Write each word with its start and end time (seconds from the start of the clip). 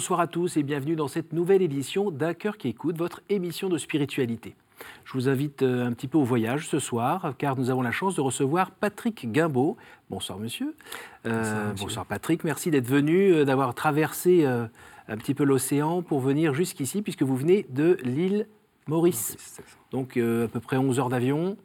Bonsoir 0.00 0.20
à 0.20 0.26
tous 0.26 0.56
et 0.56 0.62
bienvenue 0.62 0.96
dans 0.96 1.08
cette 1.08 1.34
nouvelle 1.34 1.60
édition 1.60 2.10
d'Un 2.10 2.32
cœur 2.32 2.56
qui 2.56 2.68
écoute, 2.68 2.96
votre 2.96 3.20
émission 3.28 3.68
de 3.68 3.76
spiritualité. 3.76 4.56
Je 5.04 5.12
vous 5.12 5.28
invite 5.28 5.62
euh, 5.62 5.86
un 5.86 5.92
petit 5.92 6.08
peu 6.08 6.16
au 6.16 6.24
voyage 6.24 6.68
ce 6.68 6.78
soir, 6.78 7.34
car 7.36 7.54
nous 7.58 7.68
avons 7.68 7.82
la 7.82 7.90
chance 7.90 8.14
de 8.14 8.22
recevoir 8.22 8.70
Patrick 8.70 9.30
Guimbaud. 9.30 9.76
Bonsoir 10.08 10.38
monsieur. 10.38 10.74
Euh, 11.26 11.74
bonsoir, 11.78 12.06
Patrick, 12.06 12.44
merci 12.44 12.70
d'être 12.70 12.86
venu, 12.86 13.30
euh, 13.30 13.44
d'avoir 13.44 13.74
traversé 13.74 14.46
un 14.46 15.16
petit 15.18 15.34
peu 15.34 15.44
l'océan 15.44 16.00
pour 16.00 16.20
venir 16.20 16.54
jusqu'ici, 16.54 17.02
puisque 17.02 17.22
vous 17.22 17.36
venez 17.36 17.66
de 17.68 17.98
l'île 18.02 18.46
Maurice. 18.86 19.36
Donc 19.90 20.16
à 20.16 20.48
peu 20.48 20.60
près 20.60 20.78
11 20.78 20.98
heures 20.98 21.10
d'avion. 21.10 21.58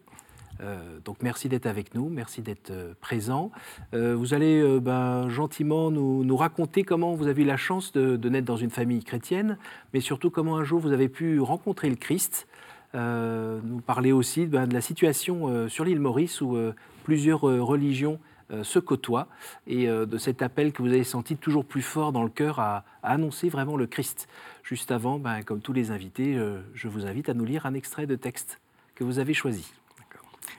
Donc 1.03 1.17
merci 1.21 1.49
d'être 1.49 1.65
avec 1.65 1.93
nous, 1.93 2.09
merci 2.09 2.41
d'être 2.41 2.71
présent. 3.01 3.51
vous 3.93 4.33
allez 4.33 4.79
ben, 4.79 5.27
gentiment 5.29 5.91
nous, 5.91 6.37
raconter 6.37 6.83
comment 6.83 7.13
vous 7.13 7.27
avez 7.27 7.43
eu 7.43 7.45
la 7.45 7.57
chance 7.57 7.91
de, 7.91 8.29
naître 8.29 8.45
dans 8.45 8.55
une 8.57 8.69
famille 8.69 9.03
chrétienne, 9.03 9.57
mais 9.93 9.99
surtout 9.99 10.29
comment 10.29 10.57
un 10.57 10.63
jour 10.63 10.79
vous 10.79 10.91
avez 10.91 11.09
pu 11.09 11.39
rencontrer 11.39 11.89
le 11.89 11.95
Christ 11.95 12.47
euh, 12.95 13.59
nous 13.63 13.81
parler 13.81 14.13
aussi 14.13 14.45
ben, 14.45 14.67
de 14.67 14.73
la 14.73 14.79
situation 14.79 15.49
euh, 15.49 15.67
sur 15.67 15.83
l'île 15.83 15.99
Maurice 15.99 16.39
où 16.39 16.55
euh, 16.55 16.73
plusieurs 17.03 17.41
religions 17.41 18.19
se 18.61 18.77
côtoient 18.77 19.27
et 19.65 19.87
de 19.87 20.17
cet 20.19 20.43
appel 20.43 20.71
que 20.71 20.83
vous 20.83 20.89
avez 20.89 21.03
senti 21.03 21.35
toujours 21.35 21.65
plus 21.65 21.81
fort 21.81 22.11
dans 22.11 22.21
le 22.21 22.29
cœur 22.29 22.59
à, 22.59 22.83
annoncer 23.01 23.49
vraiment 23.49 23.75
le 23.75 23.87
Christ. 23.87 24.27
Juste 24.61 24.91
avant, 24.91 25.17
ben, 25.17 25.41
comme 25.41 25.61
tous 25.61 25.73
les 25.73 25.89
invités, 25.89 26.39
je 26.75 26.87
vous 26.87 27.07
invite 27.07 27.27
à 27.27 27.33
nous 27.33 27.43
lire 27.43 27.65
un 27.65 27.73
extrait 27.73 28.05
de 28.05 28.15
texte 28.15 28.59
que 28.93 29.03
vous 29.03 29.17
avez 29.17 29.33
choisi. 29.33 29.73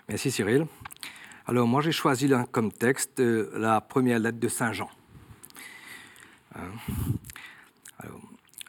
Merci 0.08 0.30
Cyril. 0.30 0.66
Alors 1.46 1.66
moi 1.66 1.80
j'ai 1.80 1.92
choisi 1.92 2.30
comme 2.52 2.72
texte 2.72 3.20
la 3.20 3.80
première 3.80 4.18
lettre 4.18 4.38
de 4.38 4.48
Saint 4.48 4.72
Jean. 4.72 4.90
Hein. 6.54 6.70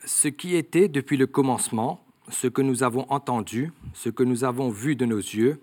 ce 0.03 0.27
qui 0.27 0.55
était 0.55 0.87
depuis 0.87 1.15
le 1.15 1.25
commencement, 1.25 2.03
ce 2.29 2.47
que 2.47 2.61
nous 2.61 2.83
avons 2.83 3.05
entendu, 3.09 3.71
ce 3.93 4.09
que 4.09 4.23
nous 4.23 4.43
avons 4.43 4.69
vu 4.69 4.95
de 4.95 5.05
nos 5.05 5.17
yeux, 5.17 5.61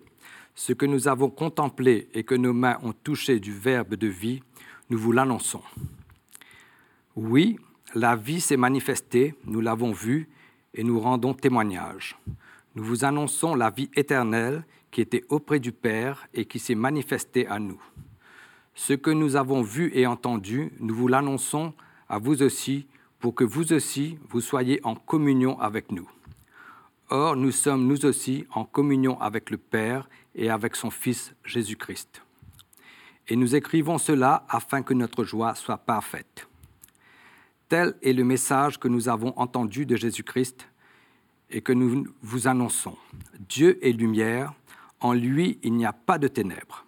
ce 0.54 0.72
que 0.72 0.86
nous 0.86 1.08
avons 1.08 1.30
contemplé 1.30 2.08
et 2.14 2.24
que 2.24 2.34
nos 2.34 2.52
mains 2.52 2.78
ont 2.82 2.92
touché 2.92 3.40
du 3.40 3.52
Verbe 3.52 3.94
de 3.94 4.06
vie, 4.06 4.42
nous 4.90 4.98
vous 4.98 5.12
l'annonçons. 5.12 5.62
Oui, 7.16 7.58
la 7.94 8.16
vie 8.16 8.40
s'est 8.40 8.56
manifestée, 8.56 9.34
nous 9.44 9.60
l'avons 9.60 9.92
vue 9.92 10.28
et 10.74 10.82
nous 10.82 10.98
rendons 10.98 11.34
témoignage. 11.34 12.16
Nous 12.74 12.84
vous 12.84 13.04
annonçons 13.04 13.54
la 13.54 13.70
vie 13.70 13.90
éternelle 13.94 14.64
qui 14.94 15.00
était 15.00 15.24
auprès 15.28 15.58
du 15.58 15.72
Père 15.72 16.28
et 16.34 16.44
qui 16.44 16.60
s'est 16.60 16.76
manifestée 16.76 17.48
à 17.48 17.58
nous. 17.58 17.82
Ce 18.76 18.92
que 18.92 19.10
nous 19.10 19.34
avons 19.34 19.60
vu 19.60 19.90
et 19.92 20.06
entendu, 20.06 20.72
nous 20.78 20.94
vous 20.94 21.08
l'annonçons 21.08 21.74
à 22.08 22.18
vous 22.18 22.44
aussi, 22.44 22.86
pour 23.18 23.34
que 23.34 23.42
vous 23.42 23.72
aussi, 23.72 24.18
vous 24.28 24.40
soyez 24.40 24.78
en 24.84 24.94
communion 24.94 25.58
avec 25.58 25.90
nous. 25.90 26.08
Or, 27.10 27.34
nous 27.34 27.50
sommes 27.50 27.88
nous 27.88 28.06
aussi 28.06 28.46
en 28.54 28.64
communion 28.64 29.20
avec 29.20 29.50
le 29.50 29.58
Père 29.58 30.08
et 30.36 30.48
avec 30.48 30.76
son 30.76 30.90
Fils 30.90 31.34
Jésus-Christ. 31.44 32.22
Et 33.26 33.34
nous 33.34 33.56
écrivons 33.56 33.98
cela 33.98 34.46
afin 34.48 34.82
que 34.82 34.94
notre 34.94 35.24
joie 35.24 35.56
soit 35.56 35.78
parfaite. 35.78 36.46
Tel 37.68 37.96
est 38.00 38.12
le 38.12 38.22
message 38.22 38.78
que 38.78 38.86
nous 38.86 39.08
avons 39.08 39.32
entendu 39.36 39.86
de 39.86 39.96
Jésus-Christ 39.96 40.68
et 41.50 41.62
que 41.62 41.72
nous 41.72 42.06
vous 42.22 42.46
annonçons. 42.46 42.96
Dieu 43.48 43.84
est 43.84 43.92
lumière, 43.92 44.54
en 45.04 45.12
lui 45.12 45.58
il 45.62 45.74
n'y 45.74 45.84
a 45.84 45.92
pas 45.92 46.18
de 46.18 46.28
ténèbres. 46.28 46.86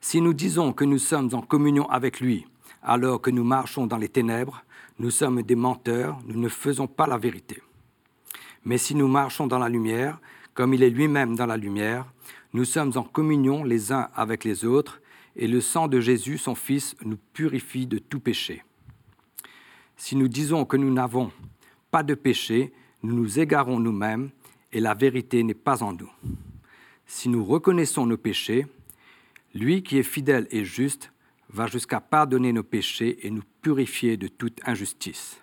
Si 0.00 0.20
nous 0.20 0.34
disons 0.34 0.72
que 0.72 0.84
nous 0.84 0.98
sommes 0.98 1.30
en 1.34 1.40
communion 1.40 1.88
avec 1.88 2.18
lui 2.20 2.46
alors 2.82 3.20
que 3.22 3.30
nous 3.30 3.44
marchons 3.44 3.86
dans 3.86 3.96
les 3.96 4.08
ténèbres, 4.08 4.64
nous 4.98 5.10
sommes 5.10 5.42
des 5.42 5.54
menteurs, 5.54 6.18
nous 6.26 6.40
ne 6.40 6.48
faisons 6.48 6.88
pas 6.88 7.06
la 7.06 7.16
vérité. 7.16 7.62
Mais 8.64 8.76
si 8.76 8.96
nous 8.96 9.06
marchons 9.06 9.46
dans 9.46 9.60
la 9.60 9.68
lumière, 9.68 10.18
comme 10.52 10.74
il 10.74 10.82
est 10.82 10.90
lui-même 10.90 11.36
dans 11.36 11.46
la 11.46 11.56
lumière, 11.56 12.06
nous 12.54 12.64
sommes 12.64 12.92
en 12.96 13.04
communion 13.04 13.62
les 13.62 13.92
uns 13.92 14.08
avec 14.16 14.42
les 14.42 14.64
autres, 14.64 15.00
et 15.36 15.46
le 15.46 15.60
sang 15.60 15.86
de 15.86 16.00
Jésus, 16.00 16.38
son 16.38 16.56
Fils, 16.56 16.96
nous 17.04 17.18
purifie 17.32 17.86
de 17.86 17.98
tout 17.98 18.18
péché. 18.18 18.64
Si 19.96 20.16
nous 20.16 20.28
disons 20.28 20.64
que 20.64 20.76
nous 20.76 20.92
n'avons 20.92 21.30
pas 21.92 22.02
de 22.02 22.14
péché, 22.14 22.72
nous 23.04 23.14
nous 23.14 23.38
égarons 23.38 23.78
nous-mêmes, 23.78 24.30
et 24.72 24.80
la 24.80 24.94
vérité 24.94 25.44
n'est 25.44 25.54
pas 25.54 25.84
en 25.84 25.92
nous. 25.92 26.10
Si 27.10 27.28
nous 27.28 27.44
reconnaissons 27.44 28.06
nos 28.06 28.16
péchés, 28.16 28.68
lui 29.52 29.82
qui 29.82 29.98
est 29.98 30.04
fidèle 30.04 30.46
et 30.52 30.64
juste 30.64 31.12
va 31.48 31.66
jusqu'à 31.66 32.00
pardonner 32.00 32.52
nos 32.52 32.62
péchés 32.62 33.26
et 33.26 33.32
nous 33.32 33.42
purifier 33.62 34.16
de 34.16 34.28
toute 34.28 34.60
injustice. 34.64 35.42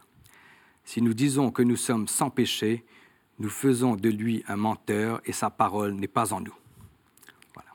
Si 0.86 1.02
nous 1.02 1.14
disons 1.14 1.52
que 1.52 1.62
nous 1.62 1.76
sommes 1.76 2.08
sans 2.08 2.30
péché, 2.30 2.86
nous 3.38 3.50
faisons 3.50 3.98
de 3.98 4.08
lui 4.08 4.46
un 4.48 4.56
menteur 4.56 5.20
et 5.26 5.34
sa 5.34 5.50
parole 5.50 5.94
n'est 5.96 6.08
pas 6.08 6.32
en 6.32 6.40
nous. 6.40 6.56
Voilà. 7.54 7.70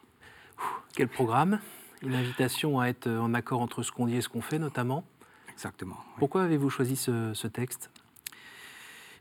Quel 0.94 1.08
programme 1.08 1.60
Une 2.00 2.14
invitation 2.14 2.80
à 2.80 2.86
être 2.86 3.08
en 3.08 3.34
accord 3.34 3.60
entre 3.60 3.82
ce 3.82 3.92
qu'on 3.92 4.06
dit 4.06 4.16
et 4.16 4.22
ce 4.22 4.30
qu'on 4.30 4.40
fait, 4.40 4.58
notamment 4.58 5.04
Exactement. 5.52 5.98
Pourquoi 6.16 6.44
avez-vous 6.44 6.70
choisi 6.70 6.96
ce, 6.96 7.46
texte? 7.46 7.90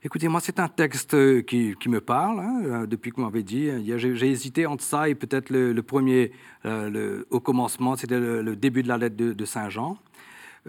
Écoutez, 0.03 0.27
moi, 0.29 0.39
c'est 0.41 0.59
un 0.59 0.67
texte 0.67 1.15
qui, 1.45 1.77
me 1.85 2.01
parle, 2.01 2.39
hein, 2.39 2.61
euh, 2.65 2.85
depuis 2.87 3.11
que 3.11 3.17
vous 3.17 3.21
m'avez 3.21 3.43
dit. 3.43 3.69
J'ai 3.99 4.31
hésité 4.31 4.65
entre 4.65 4.83
ça 4.83 5.07
et 5.07 5.13
peut-être 5.13 5.51
le, 5.51 5.79
premier, 5.83 6.31
euh, 6.65 7.23
au 7.29 7.39
commencement, 7.39 7.95
c'était 7.95 8.19
le, 8.19 8.55
début 8.55 8.81
de 8.81 8.87
la 8.87 8.97
lettre 8.97 9.15
de, 9.15 9.45
Saint 9.45 9.69
Jean. 9.69 9.99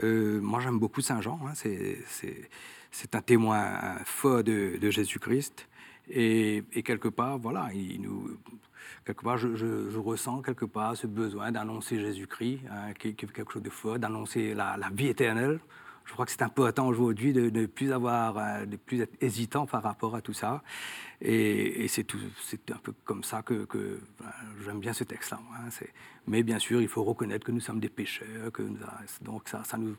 Euh, 0.02 0.38
moi, 0.42 0.60
j'aime 0.60 0.78
beaucoup 0.78 1.00
Saint 1.00 1.22
Jean. 1.22 1.40
Hein, 1.46 1.54
c'est 1.54 3.14
un 3.14 3.22
témoin 3.22 3.96
fort 4.04 4.44
de, 4.44 4.90
Jésus-Christ. 4.90 5.66
Et, 6.10 6.62
quelque 6.84 7.08
part, 7.08 7.38
voilà, 7.38 7.70
quelque 9.06 9.22
part, 9.22 9.38
je, 9.38 9.96
ressens 9.96 10.42
quelque 10.42 10.66
part 10.66 10.94
ce 10.94 11.06
besoin 11.06 11.50
d'annoncer 11.52 11.98
Jésus-Christ, 11.98 12.60
hein, 12.70 12.92
quelque 12.92 13.50
chose 13.50 13.62
de 13.62 13.70
fort, 13.70 13.98
d'annoncer 13.98 14.52
la, 14.52 14.76
vie 14.92 15.08
éternelle. 15.08 15.58
Je 16.04 16.12
crois 16.12 16.26
que 16.26 16.32
c'est 16.32 16.42
important 16.42 16.86
aujourd'hui 16.86 17.32
de 17.32 17.50
ne 17.50 17.66
plus 17.66 17.92
avoir, 17.92 18.36
euh, 18.38 18.66
de 18.66 18.76
plus 18.76 19.00
être 19.00 19.14
hésitant 19.20 19.66
par 19.66 19.82
rapport 19.82 20.14
à 20.14 20.20
tout 20.20 20.32
ça. 20.32 20.62
Et, 21.20 21.86
c'est 21.88 22.12
un 22.70 22.78
peu 22.82 22.92
comme 23.04 23.24
ça 23.24 23.42
que, 23.42 23.66
j'aime 24.64 24.80
bien 24.80 24.92
ce 24.92 25.04
texte-là. 25.04 25.40
Hein, 25.56 25.68
mais 26.26 26.42
bien 26.42 26.58
sûr, 26.58 26.80
il 26.82 26.88
faut 26.88 27.04
reconnaître 27.04 27.44
que 27.44 27.52
nous 27.52 27.60
sommes 27.60 27.80
des 27.80 27.88
pécheurs, 27.88 28.50
que 28.52 28.62
donc 29.22 29.48
ça, 29.48 29.62
ça 29.64 29.78
nous 29.78 29.96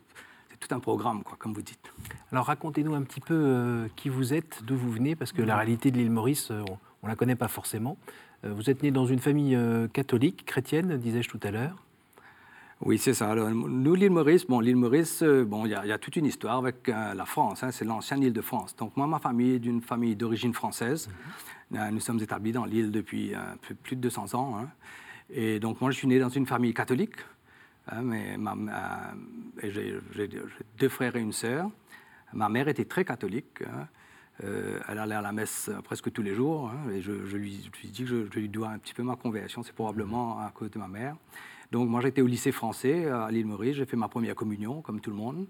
tout 0.67 0.73
un 0.73 0.79
programme, 0.79 1.23
quoi, 1.23 1.35
comme 1.37 1.53
vous 1.53 1.61
dites. 1.61 1.93
Alors 2.31 2.45
racontez-nous 2.45 2.93
un 2.93 3.01
petit 3.01 3.19
peu 3.19 3.33
euh, 3.33 3.87
qui 3.95 4.09
vous 4.09 4.33
êtes, 4.33 4.63
d'où 4.63 4.75
vous 4.77 4.91
venez, 4.91 5.15
parce 5.15 5.31
que 5.31 5.41
la 5.41 5.57
réalité 5.57 5.91
de 5.91 5.97
l'île 5.97 6.11
Maurice, 6.11 6.51
euh, 6.51 6.63
on 7.01 7.07
ne 7.07 7.11
la 7.11 7.15
connaît 7.15 7.35
pas 7.35 7.47
forcément. 7.47 7.97
Euh, 8.45 8.53
vous 8.53 8.69
êtes 8.69 8.83
né 8.83 8.91
dans 8.91 9.05
une 9.05 9.19
famille 9.19 9.57
catholique, 9.93 10.45
chrétienne, 10.45 10.97
disais-je 10.97 11.29
tout 11.29 11.39
à 11.43 11.51
l'heure. 11.51 11.75
Oui, 12.85 12.97
c'est 12.97 13.13
ça. 13.13 13.29
Alors, 13.29 13.49
nous, 13.49 13.95
l'île 13.95 14.11
Maurice, 14.11 14.45
bon, 14.45 14.59
l'île 14.59 14.75
Maurice, 14.75 15.23
bon, 15.23 15.65
il 15.65 15.71
y, 15.71 15.75
a 15.75 15.97
toute 15.97 16.17
une 16.17 16.25
histoire 16.25 16.57
avec 16.57 16.87
la 16.87 17.25
France. 17.25 17.63
Hein, 17.63 17.71
c'est 17.71 17.85
l'ancienne 17.85 18.21
île 18.23 18.33
de 18.33 18.41
France. 18.41 18.75
Donc 18.75 18.97
moi, 18.97 19.07
ma 19.07 19.19
famille 19.19 19.55
est 19.55 19.59
d'une 19.59 19.81
famille 19.81 20.15
d'origine 20.15 20.53
française. 20.53 21.09
Mhm. 21.71 21.89
Nous 21.91 21.99
sommes 22.01 22.19
établis 22.19 22.51
dans 22.51 22.65
l'île 22.65 22.91
depuis 22.91 23.33
plus 23.83 23.95
de 23.95 24.01
200 24.01 24.35
ans. 24.35 24.57
Hein. 24.59 24.69
Et 25.29 25.59
donc 25.59 25.79
moi, 25.79 25.91
je 25.91 25.97
suis 25.97 26.07
né 26.07 26.19
dans 26.19 26.29
une 26.29 26.45
famille 26.45 26.73
catholique. 26.73 27.15
Hein, 27.89 28.01
mais 28.01 28.37
j'ai 29.63 29.99
deux 30.77 30.89
frères 30.89 31.15
et 31.15 31.21
une 31.21 31.33
sœur. 31.33 31.69
Ma 32.33 32.49
mère 32.49 32.67
était 32.67 32.85
très 32.85 33.05
catholique. 33.05 33.63
Euh, 34.43 34.79
elle 34.87 34.97
allait 34.97 35.15
à 35.15 35.21
la 35.21 35.31
messe 35.31 35.69
presque 35.83 36.11
tous 36.11 36.23
les 36.23 36.33
jours. 36.33 36.69
Hein, 36.69 36.91
et 36.91 37.01
je, 37.01 37.11
lui, 37.11 37.61
je, 37.63 37.81
lui, 37.81 37.87
dis 37.89 38.03
que 38.03 38.09
je, 38.09 38.39
lui 38.39 38.49
dois 38.49 38.69
un 38.69 38.77
petit 38.77 38.93
peu 38.93 39.03
ma 39.03 39.15
conversion. 39.15 39.63
C'est 39.63 39.73
probablement 39.73 40.39
à 40.39 40.51
cause 40.51 40.71
de 40.71 40.79
ma 40.79 40.87
mère. 40.87 41.15
Donc 41.73 41.89
moi, 41.89 42.01
j'étais 42.01 42.21
au 42.21 42.27
lycée 42.27 42.51
français 42.51 43.07
à 43.07 43.31
l'île 43.31 43.47
Maurice. 43.47 43.75
J'ai 43.77 43.87
fait 43.87 43.97
ma 43.97 44.07
première 44.07 44.35
communion, 44.35 44.83
comme 44.83 45.01
tout 45.01 45.09
le 45.09 45.15
monde. 45.15 45.47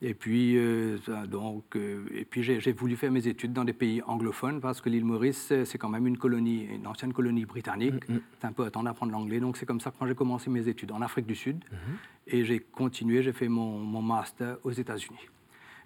Et 0.00 0.14
puis, 0.14 0.56
euh, 0.56 0.96
donc, 1.26 1.74
euh, 1.74 2.04
et 2.14 2.24
puis 2.24 2.44
j'ai 2.44 2.72
voulu 2.72 2.94
faire 2.94 3.10
mes 3.10 3.26
études 3.26 3.52
dans 3.52 3.64
des 3.64 3.72
pays 3.72 4.00
anglophones 4.06 4.60
parce 4.60 4.80
que 4.80 4.88
l'île 4.88 5.04
Maurice, 5.04 5.52
c'est 5.64 5.78
quand 5.78 5.88
même 5.88 6.06
une 6.06 6.18
colonie, 6.18 6.66
une 6.66 6.86
ancienne 6.86 7.12
colonie 7.12 7.46
britannique. 7.46 8.08
Mm, 8.08 8.14
mm. 8.14 8.20
C'est 8.38 8.46
un 8.46 8.52
peu 8.52 8.70
temps 8.70 8.84
d'apprendre 8.84 9.10
l'anglais. 9.10 9.40
Donc, 9.40 9.56
c'est 9.56 9.66
comme 9.66 9.80
ça 9.80 9.90
que 9.90 10.06
j'ai 10.06 10.14
commencé 10.14 10.50
mes 10.50 10.68
études 10.68 10.92
en 10.92 11.02
Afrique 11.02 11.26
du 11.26 11.34
Sud. 11.34 11.56
Mm-hmm. 11.56 12.34
Et 12.34 12.44
j'ai 12.44 12.60
continué, 12.60 13.24
j'ai 13.24 13.32
fait 13.32 13.48
mon, 13.48 13.78
mon, 13.78 14.02
master 14.02 14.58
aux 14.62 14.70
États-Unis. 14.70 15.26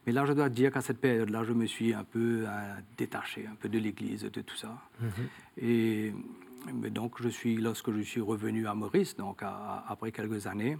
Mais 0.06 0.12
là, 0.12 0.26
je 0.26 0.34
dois 0.34 0.50
dire 0.50 0.72
qu'à 0.72 0.82
cette 0.82 1.00
période-là, 1.00 1.44
je 1.44 1.54
me 1.54 1.64
suis 1.64 1.94
un 1.94 2.04
peu 2.04 2.44
euh, 2.46 2.74
détaché, 2.98 3.46
un 3.50 3.54
peu 3.54 3.70
de 3.70 3.78
l'Église, 3.78 4.24
de 4.24 4.40
tout 4.42 4.56
ça. 4.56 4.76
Et 5.56 6.12
donc, 6.90 7.20
je 7.20 7.28
suis, 7.28 7.56
lorsque 7.56 7.92
je 7.92 8.00
suis 8.00 8.20
revenu 8.20 8.66
à 8.66 8.74
Maurice, 8.74 9.16
donc 9.16 9.42
après 9.42 10.12
quelques 10.12 10.46
années, 10.46 10.76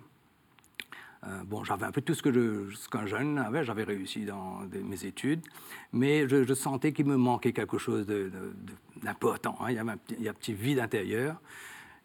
euh, 1.26 1.42
bon, 1.44 1.64
j'avais 1.64 1.84
un 1.84 1.92
peu 1.92 2.00
tout 2.00 2.14
ce 2.14 2.88
qu'un 2.88 3.06
jeune 3.06 3.38
avait, 3.38 3.62
j'avais 3.62 3.84
réussi 3.84 4.24
dans 4.24 4.60
mes 4.72 5.04
études, 5.04 5.42
mais 5.92 6.26
je, 6.28 6.54
sentais 6.54 6.92
qu'il 6.92 7.06
me 7.06 7.16
manquait 7.16 7.52
quelque 7.52 7.76
chose 7.76 8.06
d'important. 9.02 9.56
Hein. 9.60 9.66
Il, 9.70 9.76
y 9.76 9.78
avait 9.78 9.92
un 9.92 10.32
petit, 10.32 10.54
vide 10.54 10.78
intérieur, 10.78 11.40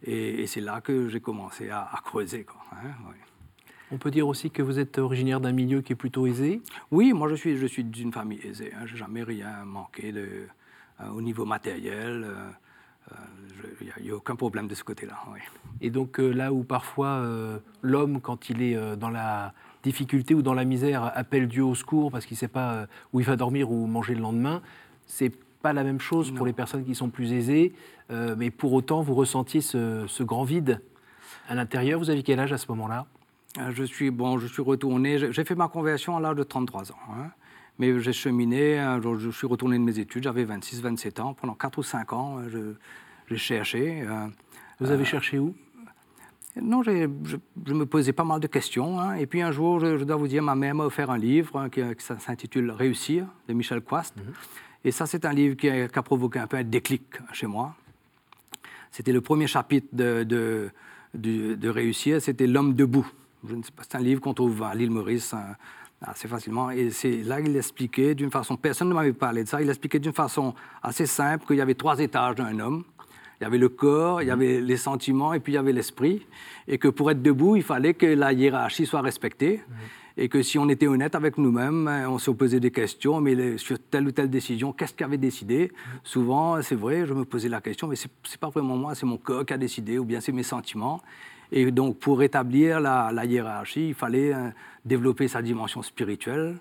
et, 0.03 0.45
c'est 0.47 0.59
là 0.59 0.81
que 0.81 1.07
j'ai 1.07 1.21
commencé 1.21 1.69
à, 1.69 1.89
creuser. 2.03 2.43
Quoi, 2.43 2.59
hein, 2.73 2.91
On 3.89 3.97
peut 3.97 4.11
dire 4.11 4.27
aussi 4.27 4.51
que 4.51 4.61
vous 4.61 4.79
êtes 4.79 4.97
originaire 4.97 5.39
d'un 5.39 5.53
milieu 5.53 5.81
qui 5.81 5.93
est 5.93 5.97
plutôt 5.97 6.27
aisé? 6.27 6.61
Oui, 6.91 7.13
moi 7.13 7.29
je 7.29 7.35
suis, 7.35 7.55
je 7.55 7.65
suis 7.65 7.85
d'une 7.85 8.11
famille 8.11 8.41
aisée. 8.43 8.73
Hein. 8.73 8.85
Je 8.85 8.93
n'ai 8.93 8.99
jamais 8.99 9.23
rien 9.23 9.63
manqué 9.63 10.11
de, 10.11 10.27
euh, 10.99 11.09
au 11.09 11.21
niveau 11.21 11.45
matériel. 11.45 12.25
Il 13.81 14.03
n'y 14.03 14.11
a, 14.11 14.15
aucun 14.15 14.35
problème 14.35 14.67
de 14.67 14.75
ce 14.75 14.83
côté-là. 14.83 15.15
Et 15.81 15.89
donc 15.89 16.17
là 16.17 16.51
où 16.53 16.63
parfois 16.63 17.23
l'homme, 17.81 18.21
quand 18.21 18.49
il 18.49 18.61
est 18.61 18.95
dans 18.95 19.09
la 19.09 19.53
difficulté 19.83 20.33
ou 20.33 20.41
dans 20.41 20.53
la 20.53 20.65
misère, 20.65 21.11
appelle 21.15 21.47
Dieu 21.47 21.63
au 21.63 21.75
secours 21.75 22.11
parce 22.11 22.25
qu'il 22.25 22.35
ne 22.35 22.39
sait 22.39 22.47
pas 22.47 22.87
où 23.13 23.19
il 23.19 23.25
va 23.25 23.35
dormir 23.35 23.71
ou 23.71 23.85
manger 23.87 24.15
le 24.15 24.21
lendemain, 24.21 24.61
c'est 25.05 25.31
pas 25.61 25.73
la 25.73 25.83
même 25.83 25.99
chose 25.99 26.31
pour 26.31 26.45
les 26.45 26.53
personnes 26.53 26.85
qui 26.85 26.95
sont 26.95 27.09
plus 27.09 27.33
aisées, 27.33 27.73
mais 28.09 28.51
pour 28.51 28.73
autant, 28.73 29.01
vous 29.01 29.15
ressentiez 29.15 29.61
ce, 29.61 30.05
ce 30.07 30.23
grand 30.23 30.43
vide 30.43 30.81
à 31.47 31.55
l'intérieur. 31.55 31.99
Vous 31.99 32.09
aviez 32.09 32.23
quel 32.23 32.39
âge 32.39 32.53
à 32.53 32.57
ce 32.57 32.67
moment-là? 32.69 33.07
Euh, 33.59 33.71
je 33.73 33.83
suis, 33.83 34.11
bon, 34.11 34.37
je 34.37 34.47
suis 34.47 34.61
retourné, 34.61 35.31
j'ai 35.31 35.43
fait 35.43 35.55
ma 35.55 35.67
conversion 35.67 36.17
à 36.17 36.19
l'âge 36.19 36.35
de 36.35 36.43
33 36.43 36.91
ans. 36.91 36.95
Hein. 37.11 37.31
Mais 37.79 37.99
j'ai 37.99 38.13
cheminé, 38.13 38.79
hein, 38.79 39.01
je 39.17 39.29
suis 39.29 39.47
retourné 39.47 39.77
de 39.77 39.83
mes 39.83 39.99
études, 39.99 40.23
j'avais 40.23 40.45
26, 40.45 40.81
27 40.81 41.19
ans. 41.19 41.33
Pendant 41.33 41.53
4 41.53 41.77
ou 41.77 41.83
5 41.83 42.13
ans, 42.13 42.39
euh, 42.39 42.73
j'ai 43.29 43.37
cherché. 43.37 44.01
Euh, 44.01 44.27
Vous 44.79 44.91
avez 44.91 45.05
cherché 45.05 45.39
où? 45.39 45.53
Non, 46.61 46.83
je, 46.83 47.07
me 47.67 47.85
posais 47.85 48.13
pas 48.13 48.23
mal 48.23 48.39
de 48.39 48.47
questions. 48.47 48.99
Hein. 48.99 49.15
et 49.15 49.25
puis 49.25 49.41
un 49.41 49.51
jour, 49.51 49.79
je, 49.81 50.03
dois 50.03 50.15
vous 50.15 50.27
dire, 50.27 50.41
ma 50.41 50.55
mère 50.55 50.73
m'a 50.73 50.85
offert 50.85 51.09
un 51.09 51.17
livre 51.17 51.67
qui, 51.67 51.81
s'intitule 52.19 52.71
Réussir 52.71 53.27
de 53.49 53.53
Michel 53.53 53.81
Quast. 53.81 54.15
Mhm. 54.15 54.33
Et 54.85 54.91
ça, 54.91 55.05
c'est 55.05 55.25
un 55.25 55.33
livre 55.33 55.55
qui 55.57 55.69
a, 55.69 55.87
provoqué 55.89 56.39
un 56.39 56.47
peu 56.47 56.57
un 56.57 56.63
déclic 56.63 57.03
chez 57.33 57.47
moi. 57.47 57.75
C'était 58.91 59.11
le 59.11 59.19
premier 59.19 59.47
chapitre 59.47 59.87
de, 59.91 60.23
de, 60.23 60.69
de 61.55 61.69
Réussir, 61.69 62.21
c'était 62.21 62.47
L'homme 62.47 62.73
debout 62.73 63.11
c'est 63.81 63.95
un 63.95 63.99
livre 63.99 64.21
qu'on 64.21 64.33
trouve 64.33 64.63
à 64.63 64.73
l'île 64.75 64.91
Maurice 64.91 65.33
hein, 65.33 65.55
assez 66.01 66.27
facilement. 66.27 66.69
Et 66.71 66.89
c'est 66.89 67.23
là 67.23 67.41
qu'il 67.41 67.55
expliquait 67.55 68.15
d'une 68.15 68.31
façon, 68.31 68.57
personne 68.57 68.89
ne 68.89 68.93
m'avait 68.93 69.13
parlé 69.13 69.43
de 69.43 69.47
ça, 69.47 69.61
il 69.61 69.69
expliquait 69.69 69.99
d'une 69.99 70.13
façon 70.13 70.53
assez 70.83 71.05
simple 71.05 71.45
qu'il 71.45 71.57
y 71.57 71.61
avait 71.61 71.75
trois 71.75 71.99
étages 71.99 72.35
d'un 72.35 72.59
homme. 72.59 72.83
Il 73.39 73.43
y 73.43 73.47
avait 73.47 73.57
le 73.57 73.69
corps, 73.69 74.21
il 74.21 74.27
y 74.27 74.31
avait 74.31 74.61
les 74.61 74.77
sentiments 74.77 75.33
et 75.33 75.39
puis 75.39 75.53
il 75.53 75.55
y 75.55 75.59
avait 75.59 75.73
l'esprit. 75.73 76.25
Et 76.67 76.77
que 76.77 76.87
pour 76.87 77.11
être 77.11 77.21
debout, 77.21 77.57
il 77.57 77.63
fallait 77.63 77.93
que 77.93 78.05
la 78.05 78.31
hiérarchie 78.31 78.85
soit 78.85 79.01
respectée. 79.01 79.61
Et 80.17 80.29
que 80.29 80.41
si 80.41 80.57
on 80.57 80.69
était 80.69 80.87
honnête 80.87 81.13
avec 81.13 81.37
nous-mêmes, 81.37 81.89
hein, 81.89 82.07
on 82.07 82.17
se 82.17 82.31
posait 82.31 82.61
des 82.61 82.71
questions, 82.71 83.19
mais 83.19 83.57
sur 83.57 83.77
telle 83.77 84.07
ou 84.07 84.13
telle 84.13 84.29
décision, 84.29 84.71
qu'est-ce 84.71 84.93
qui 84.93 85.03
avait 85.03 85.17
décidé 85.17 85.73
Souvent, 86.05 86.61
c'est 86.61 86.75
vrai, 86.75 87.05
je 87.05 87.13
me 87.13 87.25
posais 87.25 87.49
la 87.49 87.59
question, 87.59 87.87
mais 87.87 87.97
c'est 87.97 88.39
pas 88.39 88.49
vraiment 88.49 88.77
moi, 88.77 88.95
c'est 88.95 89.05
mon 89.05 89.17
corps 89.17 89.45
qui 89.45 89.51
a 89.51 89.57
décidé, 89.57 89.99
ou 89.99 90.05
bien 90.05 90.21
c'est 90.21 90.31
mes 90.31 90.43
sentiments. 90.43 91.01
Et 91.51 91.71
donc, 91.71 91.99
pour 91.99 92.19
rétablir 92.19 92.79
la, 92.79 93.25
hiérarchie, 93.25 93.89
il 93.89 93.93
fallait 93.93 94.33
euh, 94.33 94.49
développer 94.83 95.27
sa 95.27 95.41
dimension 95.41 95.81
spirituelle, 95.81 96.57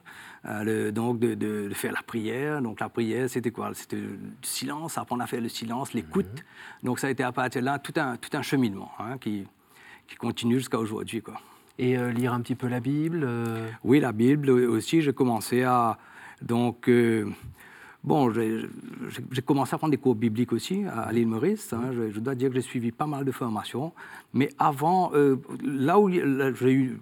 euh, 0.46 0.90
donc 0.90 1.18
de, 1.18 1.68
faire 1.74 1.92
la 1.92 2.02
prière. 2.02 2.60
Donc, 2.62 2.80
la 2.80 2.88
prière, 2.88 3.28
c'était 3.28 3.50
quoi? 3.50 3.70
C'était 3.74 3.96
le 3.96 4.18
silence, 4.42 4.98
apprendre 4.98 5.22
à 5.22 5.26
faire 5.26 5.40
le 5.40 5.48
silence, 5.48 5.94
l'écoute. 5.94 6.26
Mhm. 6.26 6.84
Donc, 6.84 6.98
ça 6.98 7.06
a 7.08 7.10
été 7.10 7.22
à 7.22 7.32
partir 7.32 7.60
de 7.60 7.66
là 7.66 7.78
tout 7.78 7.94
un, 7.96 8.16
tout 8.16 8.36
un 8.36 8.42
cheminement 8.42 8.90
hein, 8.98 9.18
qui, 9.18 9.46
qui 10.06 10.16
continue 10.16 10.58
jusqu'à 10.58 10.78
aujourd'hui. 10.78 11.22
Quoi. 11.22 11.40
Et 11.78 11.96
euh, 11.98 12.12
lire 12.12 12.32
un 12.32 12.40
petit 12.40 12.54
peu 12.54 12.68
la 12.68 12.80
Bible 12.80 13.28
Oui, 13.82 14.00
la 14.00 14.12
Bible 14.12 14.50
aussi. 14.50 15.02
J'ai 15.02 15.12
commencé 15.12 15.62
à. 15.62 15.98
Donc. 16.42 16.90
Bon, 18.04 18.30
j'ai 18.30 19.42
commencé 19.42 19.74
à 19.74 19.78
prendre 19.78 19.90
des 19.90 19.96
cours 19.96 20.14
bibliques 20.14 20.52
aussi 20.52 20.84
à 20.84 21.10
l'île 21.10 21.26
Maurice. 21.26 21.72
Hein. 21.72 21.90
je, 22.12 22.20
dois 22.20 22.34
dire 22.34 22.50
que 22.50 22.56
j'ai 22.56 22.60
suivi 22.60 22.92
pas 22.92 23.06
mal 23.06 23.24
de 23.24 23.32
formations. 23.32 23.92
Mais 24.34 24.50
avant, 24.58 25.10
euh, 25.14 25.36
là 25.64 25.98
où 25.98 26.10
j'ai 26.10 26.70
eu, 26.70 27.00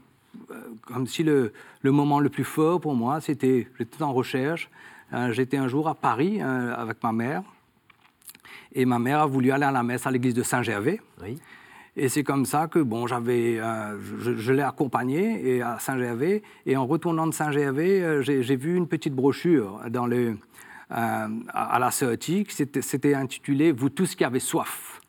euh, 0.53 0.55
comme 0.83 1.09
si 1.09 1.25
le, 1.25 1.53
moment 1.83 2.21
le 2.21 2.29
plus 2.29 2.45
fort 2.45 2.81
pour 2.81 2.95
moi, 2.95 3.21
c'était, 3.21 3.67
j'étais 3.77 4.01
en 4.05 4.13
recherche. 4.13 4.71
Hein. 5.11 5.33
j'étais 5.33 5.57
un 5.57 5.67
jour 5.67 5.89
à 5.89 5.97
Paris 5.97 6.41
hein, 6.41 6.69
avec 6.69 7.03
ma 7.03 7.13
mère. 7.13 7.43
Et 8.73 8.85
ma 8.85 9.01
mère 9.01 9.23
a 9.23 9.27
voulu 9.27 9.51
aller 9.51 9.65
à 9.65 9.73
la 9.73 9.83
messe 9.83 10.07
à 10.07 10.11
l'église 10.13 10.35
de 10.35 10.45
Saint-Gervais. 10.45 11.01
Oui. 11.21 11.37
Et 11.97 12.09
c'est 12.09 12.23
comme 12.23 12.47
ça 12.47 12.69
que 12.69 12.79
bon, 12.79 13.09
j'avais, 13.09 13.59
euh, 13.59 13.99
je, 14.21 14.53
l'ai 14.53 14.63
accompagné 14.63 15.57
et 15.57 15.63
à 15.63 15.81
Saint-Gervais. 15.81 16.43
Et 16.65 16.77
en 16.77 16.87
retournant 16.87 17.27
de 17.27 17.35
Saint-Gervais, 17.35 18.23
j'ai 18.23 18.57
vu 18.57 18.77
une 18.77 18.87
petite 18.87 19.15
brochure 19.15 19.81
dans 19.91 20.07
le, 20.07 20.37
à 20.93 21.79
la 21.79 21.91
Sœutique, 21.91 22.53
c'était 22.53 23.15
intitulé 23.15 23.73
Vous 23.73 23.89
tous 23.89 24.15
qui 24.15 24.25
avez 24.25 24.41
soif. 24.41 25.00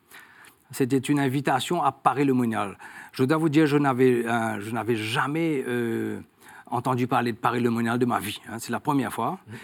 C'était 0.71 0.97
une 0.97 1.19
invitation 1.19 1.83
à 1.83 1.91
Paris 1.91 2.25
le 2.25 2.33
Monial. 2.33 2.77
Je 3.11 3.23
dois 3.23 3.37
vous 3.37 3.49
dire, 3.49 3.67
je 3.67 3.77
n'avais 3.77 4.25
euh, 4.25 4.95
jamais 4.95 5.63
euh, 5.67 6.19
entendu 6.65 7.05
parler 7.05 7.31
de 7.31 7.37
Paris 7.37 7.59
le 7.59 7.69
Monial 7.69 7.99
de 7.99 8.05
ma 8.05 8.19
vie. 8.19 8.41
Hein. 8.49 8.57
c'est 8.57 8.71
la 8.71 8.79
première 8.79 9.13
fois. 9.13 9.37
Mm-hmm. 9.47 9.55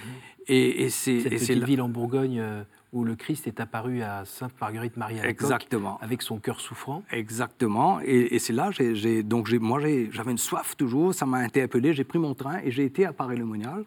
Et, 0.50 0.84
et 0.84 0.90
c'est 0.90 1.22
cette 1.22 1.32
petite 1.32 1.64
ville 1.64 1.82
en 1.82 1.90
Bourgogne 1.90 2.44
où 2.92 3.04
le 3.04 3.16
Christ 3.16 3.48
est 3.48 3.60
apparu 3.60 4.02
à 4.02 4.26
Sainte 4.26 4.54
Marguerite 4.60 4.98
Marie 4.98 5.20
à 5.20 5.28
Exactement. 5.28 6.00
avec 6.02 6.22
son 6.22 6.40
cœur 6.40 6.60
souffrant. 6.60 7.04
Exactement. 7.12 8.00
Et, 8.04 8.40
c'est 8.40 8.54
là, 8.54 8.72
j'ai 8.72 9.24
donc 9.24 9.52
moi 9.52 9.80
j'avais 10.12 10.32
une 10.32 10.38
soif 10.38 10.76
toujours, 10.76 11.14
ça 11.14 11.26
m'a 11.26 11.38
interpellé, 11.38 11.94
j'ai 11.94 12.04
pris 12.04 12.20
mon 12.20 12.34
train 12.34 12.60
et 12.64 12.72
j'ai 12.72 12.86
été 12.86 13.06
à 13.06 13.14
Paris 13.14 13.38
le 13.38 13.46
Monial. 13.46 13.86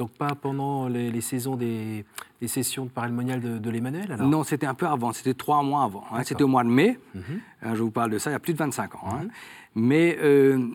Donc 0.00 0.12
pas 0.12 0.34
pendant 0.34 0.88
les, 0.88 1.20
saisons 1.20 1.56
des, 1.56 2.06
sessions 2.46 2.86
de 2.86 2.90
paralmonial 2.90 3.38
de, 3.38 3.58
de 3.58 3.70
l'Emmanuel 3.70 4.16
Non, 4.20 4.44
c'était 4.44 4.64
un 4.64 4.72
peu 4.72 4.86
avant, 4.86 5.12
c'était 5.12 5.34
trois 5.34 5.62
mois 5.62 5.84
avant. 5.84 6.04
Hein. 6.10 6.22
C'était 6.24 6.42
au 6.42 6.48
mois 6.48 6.64
de 6.64 6.70
mai, 6.70 6.98
mhm. 7.14 7.22
euh, 7.66 7.74
je 7.74 7.82
vous 7.82 7.90
parle 7.90 8.10
de 8.10 8.16
ça, 8.16 8.30
il 8.30 8.32
y 8.32 8.36
a 8.36 8.40
plus 8.40 8.54
de 8.54 8.58
25 8.58 8.94
ans. 8.94 8.98
Hein. 9.04 9.24
Mhm. 9.24 9.30
Mais 9.74 10.16
euh, 10.22 10.72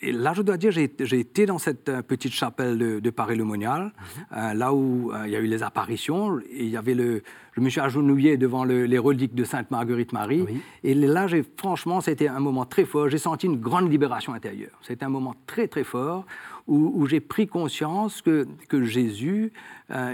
et 0.00 0.12
là, 0.12 0.32
je 0.32 0.42
dois 0.42 0.56
dire, 0.56 0.70
j'ai 0.70 0.84
été 1.18 1.46
dans 1.46 1.58
cette 1.58 1.88
euh, 1.88 2.02
petite 2.02 2.32
chapelle 2.32 2.78
de, 2.78 3.10
Paris-le-Monial, 3.10 3.84
mhm. 3.84 3.92
euh, 4.36 4.54
là 4.54 4.72
où 4.72 5.12
euh, 5.12 5.22
il 5.26 5.32
y 5.32 5.36
a 5.36 5.40
eu 5.40 5.46
les 5.46 5.62
apparitions. 5.62 6.38
Et 6.50 6.64
il 6.64 6.70
y 6.70 6.76
avait 6.76 6.94
le, 6.94 7.22
je 7.52 7.60
me 7.60 7.68
suis 7.68 7.80
agenouillé 7.80 8.36
devant 8.36 8.64
les 8.64 8.98
reliques 8.98 9.34
de 9.34 9.44
Sainte 9.44 9.70
Marguerite 9.70 10.12
Marie. 10.12 10.44
Et 10.84 10.94
là, 10.94 11.26
franchement, 11.56 12.00
c'était 12.00 12.28
un 12.28 12.40
moment 12.40 12.64
très 12.64 12.84
fort. 12.84 13.08
J'ai 13.08 13.18
senti 13.18 13.46
une 13.46 13.60
grande 13.60 13.90
libération 13.90 14.34
intérieure. 14.34 14.78
C'était 14.82 15.04
un 15.04 15.08
moment 15.08 15.34
très, 15.46 15.66
très 15.66 15.84
fort 15.84 16.24
où, 16.68 17.06
j'ai 17.06 17.20
pris 17.20 17.46
conscience 17.46 18.22
que, 18.22 18.46
que 18.68 18.84
Jésus 18.84 19.52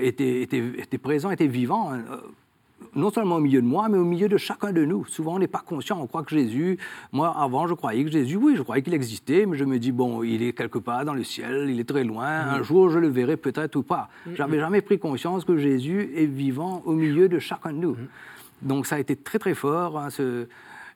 était, 0.00 0.42
était, 0.42 0.62
était, 0.78 0.99
présent, 0.99 1.30
était 1.30 1.49
vivant 1.49 1.92
non 2.94 3.11
seulement 3.11 3.37
au 3.37 3.40
milieu 3.40 3.61
de 3.61 3.66
moi, 3.66 3.88
mais 3.88 3.99
au 3.99 4.04
milieu 4.04 4.28
de 4.28 4.37
chacun 4.37 4.73
de 4.73 4.84
nous. 4.84 5.04
Souvent, 5.06 5.34
on 5.34 5.38
n'est 5.38 5.46
pas 5.46 5.62
conscient, 5.66 6.00
on 6.00 6.06
croit 6.06 6.23
que 6.23 6.30
Jésus, 6.30 6.78
moi 7.12 7.34
avant, 7.37 7.66
je 7.66 7.75
croyais 7.75 8.04
que 8.04 8.11
Jésus, 8.11 8.37
oui, 8.37 8.54
je 8.56 8.62
croyais 8.62 8.82
qu'il 8.82 8.94
existait, 8.94 9.46
mais 9.46 9.56
je 9.56 9.64
me 9.64 9.78
dis, 9.78 9.92
bon, 9.92 10.23
il 10.23 10.42
est 10.42 10.52
quelque 10.52 10.78
part 10.78 11.04
dans 11.04 11.14
le 11.14 11.25
ciel, 11.25 11.68
il 11.70 11.80
est 11.80 11.88
très 11.88 12.04
loin, 12.04 12.26
un 12.26 12.61
mm. 12.61 12.62
jour 12.62 12.90
je 12.90 12.99
le 12.99 13.08
verrai 13.08 13.37
peut-être 13.37 13.76
ou 13.76 13.82
pas. 13.82 14.08
Mm. 14.26 14.30
J'avais 14.34 14.58
jamais 14.58 14.80
pris 14.80 14.99
conscience 14.99 15.44
que 15.44 15.56
Jésus 15.56 16.11
est 16.16 16.26
vivant 16.26 16.82
au 16.84 16.92
milieu 16.92 17.28
de 17.28 17.38
chacun 17.38 17.73
de 17.73 17.78
nous. 17.78 17.96
Donc 18.62 18.87
ça 18.87 18.96
a 18.96 18.99
été 18.99 19.16
très 19.16 19.38
très 19.38 19.54
fort, 19.54 19.99
hein, 19.99 20.11
ce, 20.11 20.46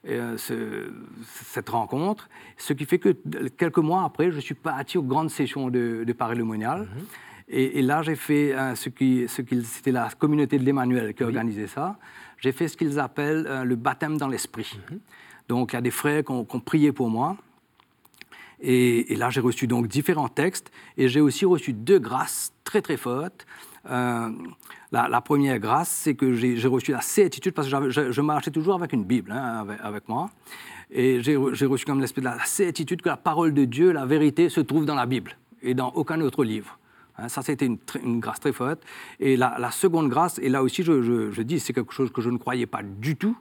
euh, 0.07 0.37
cette 0.37 1.69
rencontre, 1.69 2.29
ce 2.57 2.73
qui 2.73 2.85
fait 2.85 2.99
que 2.99 3.09
quelques 3.57 3.79
mois 3.79 4.03
après, 4.03 4.31
je 4.31 4.39
suis 4.39 4.55
parti 4.55 4.97
aux 4.97 5.03
grandes 5.03 5.29
sessions 5.29 5.69
de, 5.69 6.03
de 6.05 6.13
Paris-le-Monial. 6.13 6.83
Mm-hmm. 6.83 7.03
Et, 7.51 7.81
là, 7.81 8.03
j'ai 8.03 8.15
fait 8.15 8.53
euh, 8.53 8.75
ce 8.75 8.89
qui, 8.89 9.27
ce 9.27 9.41
c'était 9.63 9.91
la 9.91 10.09
communauté 10.09 10.59
de 10.59 10.63
l'Emmanuel 10.63 11.15
qui 11.15 11.23
organisait 11.23 11.65
ça. 11.65 11.97
J'ai 12.37 12.51
fait 12.51 12.67
ce 12.67 12.77
qu'ils 12.77 12.99
appellent 12.99 13.47
euh, 13.49 13.63
le 13.63 13.75
baptême 13.75 14.17
dans 14.17 14.27
l'esprit. 14.27 14.79
Mhm. 14.91 14.99
Donc, 15.47 15.73
il 15.73 15.75
y 15.75 15.79
a 15.79 15.81
des 15.81 15.91
frères 15.91 16.23
qui 16.23 16.31
ont, 16.31 16.45
prié 16.45 16.91
pour 16.91 17.09
moi. 17.09 17.37
Et, 18.61 19.15
là, 19.15 19.31
j'ai 19.31 19.41
reçu 19.41 19.65
donc 19.65 19.87
différents 19.87 20.29
textes. 20.29 20.71
Et 20.95 21.09
j'ai 21.09 21.21
aussi 21.21 21.43
reçu 21.45 21.73
deux 21.73 21.97
grâces 21.97 22.53
très, 22.63 22.83
très 22.83 22.97
fortes. 22.97 23.47
Euh, 23.89 24.29
la, 24.91 25.21
première 25.21 25.59
grâce, 25.59 25.89
c'est 25.89 26.15
que 26.15 26.33
j'ai, 26.33 26.67
reçu 26.67 26.91
la 26.91 27.01
certitude, 27.01 27.53
parce 27.53 27.69
que 27.69 27.89
je, 27.89 28.21
marchais 28.21 28.51
toujours 28.51 28.75
avec 28.75 28.93
une 28.93 29.03
Bible 29.03 29.31
hein, 29.31 29.65
avec, 29.81 30.07
moi. 30.07 30.29
Et 30.91 31.21
j'ai, 31.21 31.35
reçu 31.35 31.85
comme 31.85 32.01
l'espèce 32.01 32.23
de 32.23 32.29
la 32.29 32.43
certitude 32.45 33.01
que 33.01 33.09
la 33.09 33.17
parole 33.17 33.53
de 33.53 33.65
Dieu, 33.65 33.91
la 33.91 34.05
vérité, 34.05 34.49
se 34.49 34.61
trouve 34.61 34.85
dans 34.85 34.95
la 34.95 35.05
Bible 35.05 35.37
et 35.61 35.73
dans 35.73 35.89
aucun 35.89 36.19
autre 36.21 36.43
livre. 36.43 36.79
Hein, 37.17 37.29
ça, 37.29 37.41
c'était 37.41 37.65
une, 37.65 38.19
grâce 38.19 38.39
très 38.39 38.53
forte. 38.53 38.81
Et 39.19 39.37
la, 39.37 39.71
seconde 39.71 40.09
grâce, 40.09 40.39
et 40.39 40.49
là 40.49 40.63
aussi, 40.63 40.83
je, 40.83 41.41
dis, 41.41 41.59
c'est 41.59 41.73
quelque 41.73 41.93
chose 41.93 42.11
que 42.11 42.21
je 42.21 42.29
ne 42.29 42.37
croyais 42.37 42.65
pas 42.65 42.81
du 42.83 43.15
tout. 43.15 43.37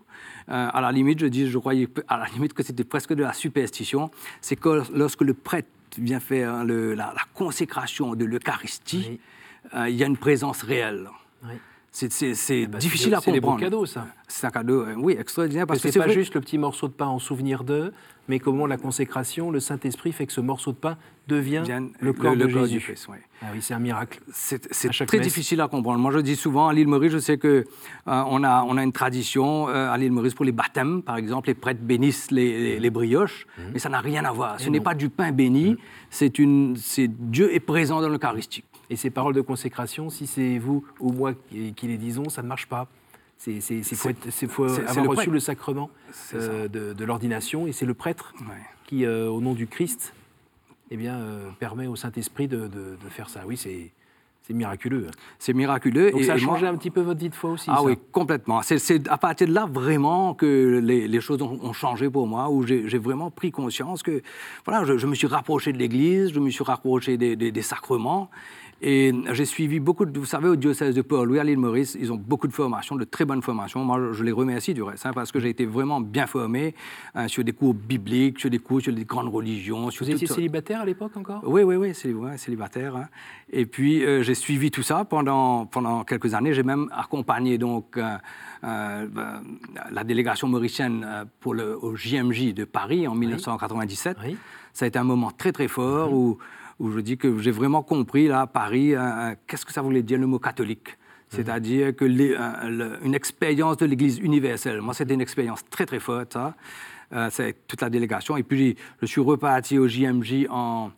Euh, 0.49 0.69
à 0.73 0.81
la 0.81 0.93
limite, 0.93 1.21
je 1.21 1.27
dis, 1.27 1.49
je 1.49 1.59
croyais 1.59 1.89
à 2.09 2.19
la 2.19 2.27
limite 2.27 2.53
que 2.53 2.63
c'était 2.63 2.85
presque 2.85 3.15
de 3.15 3.23
la 3.23 3.33
superstition. 3.33 4.11
C'est 4.41 4.57
que 4.57 4.83
lorsque 4.95 5.23
le 5.23 5.35
prêtre 5.35 5.69
vient 5.97 6.21
faire 6.21 6.65
la, 6.65 7.15
consécration 7.35 8.15
de 8.15 8.25
l'Eucharistie, 8.25 9.21
il 9.89 9.95
y 9.97 10.03
a 10.03 10.07
une 10.07 10.17
présence 10.17 10.63
réelle. 10.63 11.09
C'est 11.91 12.13
c'est 12.13 12.35
Eh 12.61 12.67
ben, 12.67 12.79
difficile 12.79 13.09
c'est- 13.11 13.15
à 13.17 13.21
C'est 13.21 13.33
des 13.33 13.41
bons 13.41 13.49
comprendre. 13.53 13.65
cadeaux, 13.65 13.87
ça. 13.87 14.07
C'est 14.29 14.47
un 14.47 14.51
cadeau, 14.51 14.83
euh, 14.83 14.95
oui, 14.99 15.17
extraordinaire. 15.19 15.67
Parce 15.67 15.81
que 15.81 15.89
c'est 15.89 15.93
c'est 15.93 15.99
pas 15.99 16.05
vrai- 16.05 16.15
juste 16.15 16.35
le 16.35 16.41
petit 16.43 16.59
morceau 16.59 16.87
de 16.87 16.93
pain 16.93 17.07
en 17.07 17.19
souvenir 17.19 17.65
d'eux, 17.65 17.93
mais 18.29 18.39
comment 18.39 18.67
la 18.67 18.77
consécration, 18.77 19.51
le 19.51 19.59
Saint-Esprit 19.59 20.13
fait 20.13 20.27
que 20.27 20.33
ce 20.35 20.43
morceau 20.43 20.71
de 20.73 20.77
pain 20.77 20.99
devient 21.29 21.63
Bien, 21.65 21.89
le 21.99 22.13
corps 22.13 22.37
de 22.37 22.45
du 22.45 22.53
Jésus. 22.53 22.79
Christ, 22.81 23.09
oui. 23.11 23.17
Ah 23.43 23.47
oui, 23.55 23.61
c'est 23.63 23.73
un 23.73 23.79
miracle. 23.79 24.21
C'est 24.31 24.67
À 24.67 24.69
c'est 24.73 25.07
très 25.07 25.17
messe. 25.17 25.27
difficile 25.27 25.61
à 25.63 25.67
comprendre. 25.67 25.99
Moi, 25.99 26.13
je 26.13 26.19
dis 26.19 26.37
souvent, 26.37 26.69
à 26.69 26.75
l'île 26.75 26.89
Maurice, 26.89 27.11
je 27.13 27.19
sais 27.19 27.39
que 27.39 27.49
euh, 27.49 27.65
on, 28.07 28.45
a, 28.45 28.63
on 28.65 28.77
a 28.77 28.83
une 28.85 28.93
tradition 28.93 29.69
euh, 29.69 29.91
à 29.91 29.97
l'île 29.97 30.13
Maurice 30.13 30.35
pour 30.35 30.45
les 30.45 30.53
baptêmes, 30.53 31.03
par 31.03 31.17
exemple, 31.17 31.49
les 31.49 31.55
prêtres 31.55 31.81
bénissent 31.83 32.31
les, 32.31 32.61
les- 32.75 32.81
les 32.81 32.91
brioches, 32.91 33.47
mais 33.73 33.79
ça 33.79 33.89
n'a 33.89 34.01
rien 34.01 34.25
à 34.27 34.31
voir. 34.31 34.61
Ce 34.61 34.67
Et 34.67 34.71
n'est 34.71 34.81
pas 34.81 34.95
du 34.95 35.09
pain 35.09 35.33
béni, 35.33 35.77
c'est 36.11 36.39
une, 36.39 36.77
c'est 36.77 37.09
Dieu 37.09 37.53
est 37.55 37.61
présent 37.61 38.01
dans 38.03 38.11
l'Eucharistie. 38.11 38.63
Et 38.91 38.97
ces 38.97 39.11
paroles 39.11 39.35
de 39.35 39.41
consécration, 39.43 40.09
si 40.11 40.27
c'est 40.27 40.59
vous 40.59 40.85
ou 41.01 41.13
moi 41.13 41.33
qui, 41.35 41.75
qui 41.75 41.87
les 41.89 41.99
disons, 41.99 42.29
ça 42.29 42.43
ne 42.43 42.49
marche 42.49 42.67
pas. 42.67 42.89
C'est 43.37 43.61
faut, 43.95 44.09
faut 44.49 44.65
avoir 44.65 44.95
le 44.97 45.01
reçu 45.03 45.15
prêtre. 45.17 45.31
le 45.31 45.41
sacrement 45.41 45.91
euh, 46.35 46.67
de, 46.69 46.93
de 46.93 47.05
l'ordination, 47.05 47.67
et 47.69 47.73
c'est 47.73 47.87
le 47.87 47.95
prêtre 47.95 48.35
Ouais. 48.41 48.47
qui, 48.87 49.05
euh, 49.05 49.29
au 49.29 49.41
nom 49.41 49.55
du 49.55 49.67
Christ, 49.69 50.13
eh 50.91 50.97
bien, 50.97 51.15
euh, 51.15 51.49
permet 51.61 51.87
au 51.87 51.95
Saint-Esprit 51.97 52.49
de, 52.49 52.63
de- 52.67 52.97
de 53.03 53.09
faire 53.11 53.29
ça. 53.31 53.43
Oui, 53.47 53.57
c'est 53.57 53.93
c'est 54.43 54.55
miraculeux. 54.55 55.09
C'est 55.39 55.53
miraculeux. 55.53 56.11
Donc 56.11 56.23
et- 56.23 56.25
ça 56.25 56.33
a 56.33 56.39
et 56.39 56.41
moi- 56.41 56.55
changé 56.55 56.67
un 56.67 56.75
petit 56.77 56.91
peu 56.91 57.03
votre 57.03 57.21
vie 57.21 57.29
de 57.29 57.35
foi 57.35 57.51
aussi. 57.51 57.67
Ah 57.71 57.77
ça. 57.77 57.83
oui, 57.83 57.99
complètement. 58.13 58.63
C'est- 58.63 59.07
à 59.09 59.19
partir 59.19 59.47
de 59.47 59.53
là 59.53 59.67
vraiment 59.71 60.33
que 60.33 60.81
les, 60.83 61.07
les 61.07 61.21
choses 61.21 61.43
ont, 61.43 61.59
ont 61.63 61.75
changé 61.75 62.09
pour 62.09 62.27
moi, 62.27 62.49
où 62.49 62.67
j'ai 62.67 62.89
j'ai 62.89 62.97
vraiment 62.99 63.31
pris 63.31 63.51
conscience 63.53 64.03
que 64.03 64.23
voilà, 64.65 64.85
je, 64.87 64.97
je 64.97 65.07
me 65.07 65.15
suis 65.15 65.27
rapproché 65.27 65.73
de 65.75 65.79
l'Église, 65.79 66.33
je 66.33 66.41
me 66.41 66.49
suis 66.51 66.65
rapproché 66.65 67.19
des, 67.19 67.37
des- 67.37 67.53
des 67.53 67.63
sacrements. 67.63 68.31
Et 68.81 69.13
j'ai 69.33 69.45
suivi 69.45 69.81
beaucoup 69.81 70.05
de. 70.05 70.17
Vous 70.19 70.25
savez, 70.25 70.49
au 70.49 70.55
diocèse 70.55 70.95
de 70.95 71.03
Port-Louis, 71.03 71.41
à 71.41 71.45
l'île 71.45 71.59
Maurice, 71.59 71.97
ils 72.01 72.13
ont 72.13 72.17
beaucoup 72.17 72.47
de 72.47 72.53
formations, 72.53 72.95
de 72.95 73.05
très 73.05 73.25
bonnes 73.25 73.43
formations. 73.43 73.85
Moi, 73.85 74.13
je, 74.13 74.23
les 74.23 74.31
remercie 74.31 74.73
du 74.73 74.83
reste, 74.83 75.05
hein, 75.05 75.13
parce 75.13 75.33
que 75.33 75.41
j'ai 75.41 75.49
été 75.49 75.67
vraiment 75.67 76.01
bien 76.01 76.29
formé 76.29 76.77
hein, 77.17 77.27
sur 77.27 77.43
des 77.43 77.53
cours 77.53 77.75
bibliques, 77.75 78.39
sur 78.39 78.51
des 78.51 78.61
cours 78.61 78.81
sur 78.81 78.93
les 78.93 79.05
grandes 79.05 79.35
religions. 79.35 79.91
Sur 79.91 80.07
Vous 80.07 80.13
étiez 80.13 80.29
célibataire 80.29 80.83
à 80.83 80.85
l'époque 80.85 81.17
encore? 81.17 81.43
Oui, 81.45 81.63
oui, 81.63 81.75
oui, 81.75 81.93
célibataire. 82.37 82.95
hein. 82.95 83.09
Et 83.51 83.67
puis, 83.67 84.05
euh, 84.05 84.23
j'ai 84.23 84.35
suivi 84.35 84.71
tout 84.71 84.83
ça 84.85 85.05
pendant, 85.05 85.67
pendant 85.67 86.05
quelques 86.05 86.35
années. 86.35 86.53
J'ai 86.55 86.63
même 86.63 86.89
accompagné 86.97 87.59
donc, 87.59 87.97
euh, 87.97 88.17
euh, 88.63 89.07
la 89.91 90.05
délégation 90.05 90.47
mauricienne 90.47 91.05
pour 91.41 91.55
le, 91.55 91.77
au 91.83 91.97
JMJ 91.97 92.55
de 92.55 92.65
Paris 92.65 93.09
en 93.09 93.17
1997. 93.17 94.19
Oui. 94.25 94.37
Ça 94.73 94.85
a 94.85 94.89
été 94.89 94.99
un 95.01 95.05
moment 95.05 95.33
très, 95.33 95.51
très 95.51 95.67
fort 95.67 96.13
où, 96.13 96.39
où 96.79 96.91
je 96.91 97.01
dis 97.01 97.17
que 97.19 97.39
j'ai 97.39 97.51
vraiment 97.51 97.83
compris, 97.83 98.29
là, 98.29 98.43
à 98.43 98.47
Paris, 98.47 98.95
qu'est-ce 99.47 99.67
que 99.67 99.73
ça 99.73 99.83
voulait 99.83 100.03
dire 100.03 100.19
le 100.19 100.27
mot 100.27 100.39
catholique. 100.39 100.97
C'est-à-dire 101.31 101.95
que 101.95 102.05
les- 102.07 102.35
euh, 102.35 102.69
le- 102.71 102.99
une 103.05 103.15
expérience 103.15 103.77
de 103.77 103.85
l'Église 103.87 104.19
universelle. 104.19 104.81
Moi, 104.81 104.95
c'était 104.95 105.13
une 105.13 105.21
expérience 105.21 105.63
très, 105.69 105.85
très 105.85 106.01
forte, 106.01 106.33
ça. 106.33 106.55
Euh, 107.13 107.29
c'est 107.31 107.67
toute 107.67 107.83
la 107.83 107.91
délégation. 107.91 108.37
Et 108.39 108.43
puis, 108.43 108.77
je 109.03 109.07
suis 109.07 109.21
reparti 109.21 109.79
au 109.79 109.87
JMJ 109.89 110.47
en, 110.49 110.91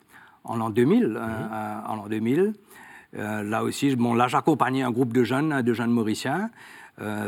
en 0.45 0.55
l'an 0.55 0.69
2000. 0.69 1.03
euh, 1.17 1.19
euh, 1.19 1.79
en 1.85 1.95
l'an 1.97 2.07
2000. 2.07 2.53
Euh, 3.17 3.43
là 3.43 3.63
aussi, 3.63 3.93
bon, 3.97 4.13
là, 4.13 4.29
j'accompagnais 4.29 4.83
un 4.83 4.91
groupe 4.91 5.11
de 5.11 5.23
jeunes, 5.25 5.61
de 5.61 5.73
jeunes 5.73 5.91
mauriciens. 5.91 6.49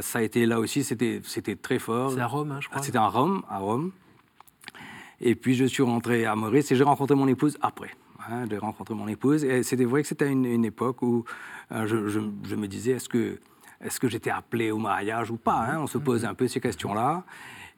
Ça 0.02 0.20
a 0.20 0.22
été, 0.22 0.46
là 0.46 0.60
aussi, 0.60 0.84
c'était 0.84 1.20
c'était 1.24 1.56
très 1.56 1.80
fort. 1.80 2.12
C'est 2.12 2.20
à 2.20 2.28
Rome, 2.28 2.52
hein, 2.52 2.60
je 2.62 2.70
crois. 2.70 2.82
C'était 2.84 3.00
à 3.00 3.08
Rome, 3.08 3.42
à 3.50 3.58
Rome. 3.58 3.92
Et 5.20 5.36
puis 5.36 5.56
je 5.56 5.66
suis 5.66 5.84
rentré 5.84 6.26
à 6.26 6.36
Maurice 6.36 6.72
et 6.72 6.76
j'ai 6.76 6.84
rencontré 6.84 7.16
mon 7.16 7.28
épouse 7.28 7.58
après. 7.62 7.90
Hein, 8.30 8.46
j'ai 8.50 8.58
rencontré 8.58 8.94
mon 8.96 9.08
épouse 9.08 9.44
et 9.44 9.64
c'était 9.64 9.86
vrai 9.86 10.02
que 10.02 10.08
c'était 10.08 10.30
une, 10.30 10.46
une 10.46 10.66
époque 10.66 11.02
où 11.02 11.26
euh, 11.72 11.86
je, 11.88 12.08
je- 12.08 12.20
je 12.44 12.56
me 12.56 12.68
disais 12.68 12.92
est-ce 12.94 13.10
que, 13.10 13.40
est 13.82 14.00
que 14.00 14.08
j'étais 14.08 14.30
appelé 14.30 14.72
au 14.72 14.78
mariage 14.78 15.30
ou 15.32 15.38
pas 15.38 15.60
hein? 15.68 15.80
On 15.80 15.88
se 15.88 15.98
pose 15.98 16.24
un 16.26 16.34
peu 16.34 16.48
ces 16.48 16.60
questions-là. 16.60 17.24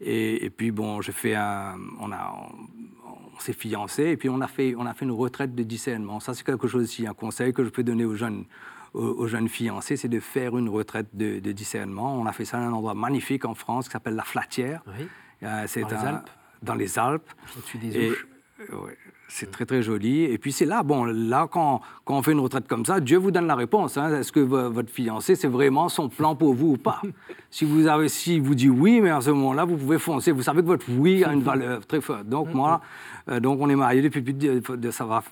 Et, 0.02 0.46
et 0.46 0.50
puis 0.50 0.72
bon, 0.72 1.02
j'ai 1.02 1.14
fait 1.14 1.36
un, 1.36 1.76
on 2.00 2.12
a, 2.12 2.34
on, 2.38 3.10
on 3.36 3.40
s'est 3.40 3.54
fiancés 3.54 4.10
et 4.10 4.18
puis 4.18 4.30
on 4.30 4.42
a 4.42 4.48
fait, 4.48 4.76
on 4.78 4.86
a 4.86 4.94
fait 4.94 5.06
une 5.06 5.12
retraite 5.12 5.56
de 5.56 5.64
discernement. 5.64 6.20
Ça 6.20 6.34
c'est 6.34 6.46
quelque 6.46 6.68
chose 6.68 6.84
aussi, 6.84 7.08
un 7.08 7.14
conseil 7.14 7.54
que 7.54 7.64
je 7.64 7.70
peux 7.70 7.84
donner 7.84 8.06
aux 8.06 8.16
jeunes 8.16 8.46
aux, 8.94 9.28
jeunes 9.28 9.50
fiancés, 9.50 9.98
c'est 9.98 10.08
de 10.08 10.22
faire 10.22 10.58
une 10.58 10.70
retraite 10.70 11.08
de, 11.14 11.40
de 11.40 11.52
discernement. 11.52 12.18
On 12.18 12.26
a 12.28 12.32
fait 12.32 12.46
ça 12.46 12.58
à 12.58 12.62
un 12.62 12.72
endroit 12.72 12.94
magnifique 12.94 13.44
en 13.44 13.54
France 13.54 13.88
qui 13.90 13.92
s'appelle 13.92 14.16
La 14.16 14.24
Flatière. 14.24 14.82
Oui. 14.88 15.06
Euh, 15.44 15.66
c'est 15.68 15.82
Dans 15.82 15.90
les 15.90 15.96
un- 15.96 16.06
Alpes 16.16 16.30
Dans 16.62 16.76
les 16.76 16.98
Alpes. 16.98 17.30
Au-dessus 17.58 17.78
des 17.78 17.98
Et, 17.98 18.10
euh, 18.12 18.76
ouais, 18.86 18.98
c'est 19.28 19.50
très 19.52 19.66
très 19.66 19.82
joli. 19.82 20.24
Et 20.24 20.38
puis 20.38 20.52
c'est 20.52 20.66
là, 20.66 20.84
bon, 20.84 21.04
là 21.06 21.48
quand, 21.52 21.82
quand 22.06 22.18
on 22.18 22.22
fait 22.22 22.32
une 22.34 22.40
retraite 22.40 22.68
comme 22.68 22.86
ça, 22.86 23.00
Dieu 23.00 23.18
vous 23.18 23.32
donne 23.32 23.48
la 23.48 23.56
réponse. 23.56 23.98
hein. 23.98 24.14
Est-ce 24.20 24.32
que 24.32 24.40
vo- 24.40 24.70
votre 24.72 24.90
fiancé 24.92 25.36
c'est 25.36 25.48
vraiment 25.48 25.90
son 25.90 26.10
plan 26.10 26.36
pour 26.36 26.54
vous 26.54 26.72
ou 26.74 26.78
pas? 26.78 27.02
Si 27.52 27.64
vous 27.64 27.88
avez, 27.88 28.10
si 28.10 28.38
vous 28.40 28.54
dit 28.54 28.70
oui, 28.70 29.00
mais 29.00 29.12
à 29.12 29.22
ce 29.22 29.30
moment-là 29.30 29.64
vous 29.64 29.78
pouvez 29.78 29.98
foncer. 29.98 30.32
Vous 30.34 30.42
savez 30.42 30.62
que 30.62 30.68
votre 30.68 30.86
oui 30.92 31.24
a 31.24 31.32
une 31.32 31.42
valeur 31.42 31.86
très 31.88 32.02
forte. 32.02 32.28
Donc 32.28 32.54
moi, 32.54 32.82
euh, 33.30 33.40
donc 33.40 33.60
on 33.62 33.70
est 33.70 33.76
mariés 33.78 34.02
depuis 34.02 34.22
plus 34.22 34.34
de, 34.34 34.62
de- 34.76 34.92
ça 34.92 35.06
va 35.06 35.24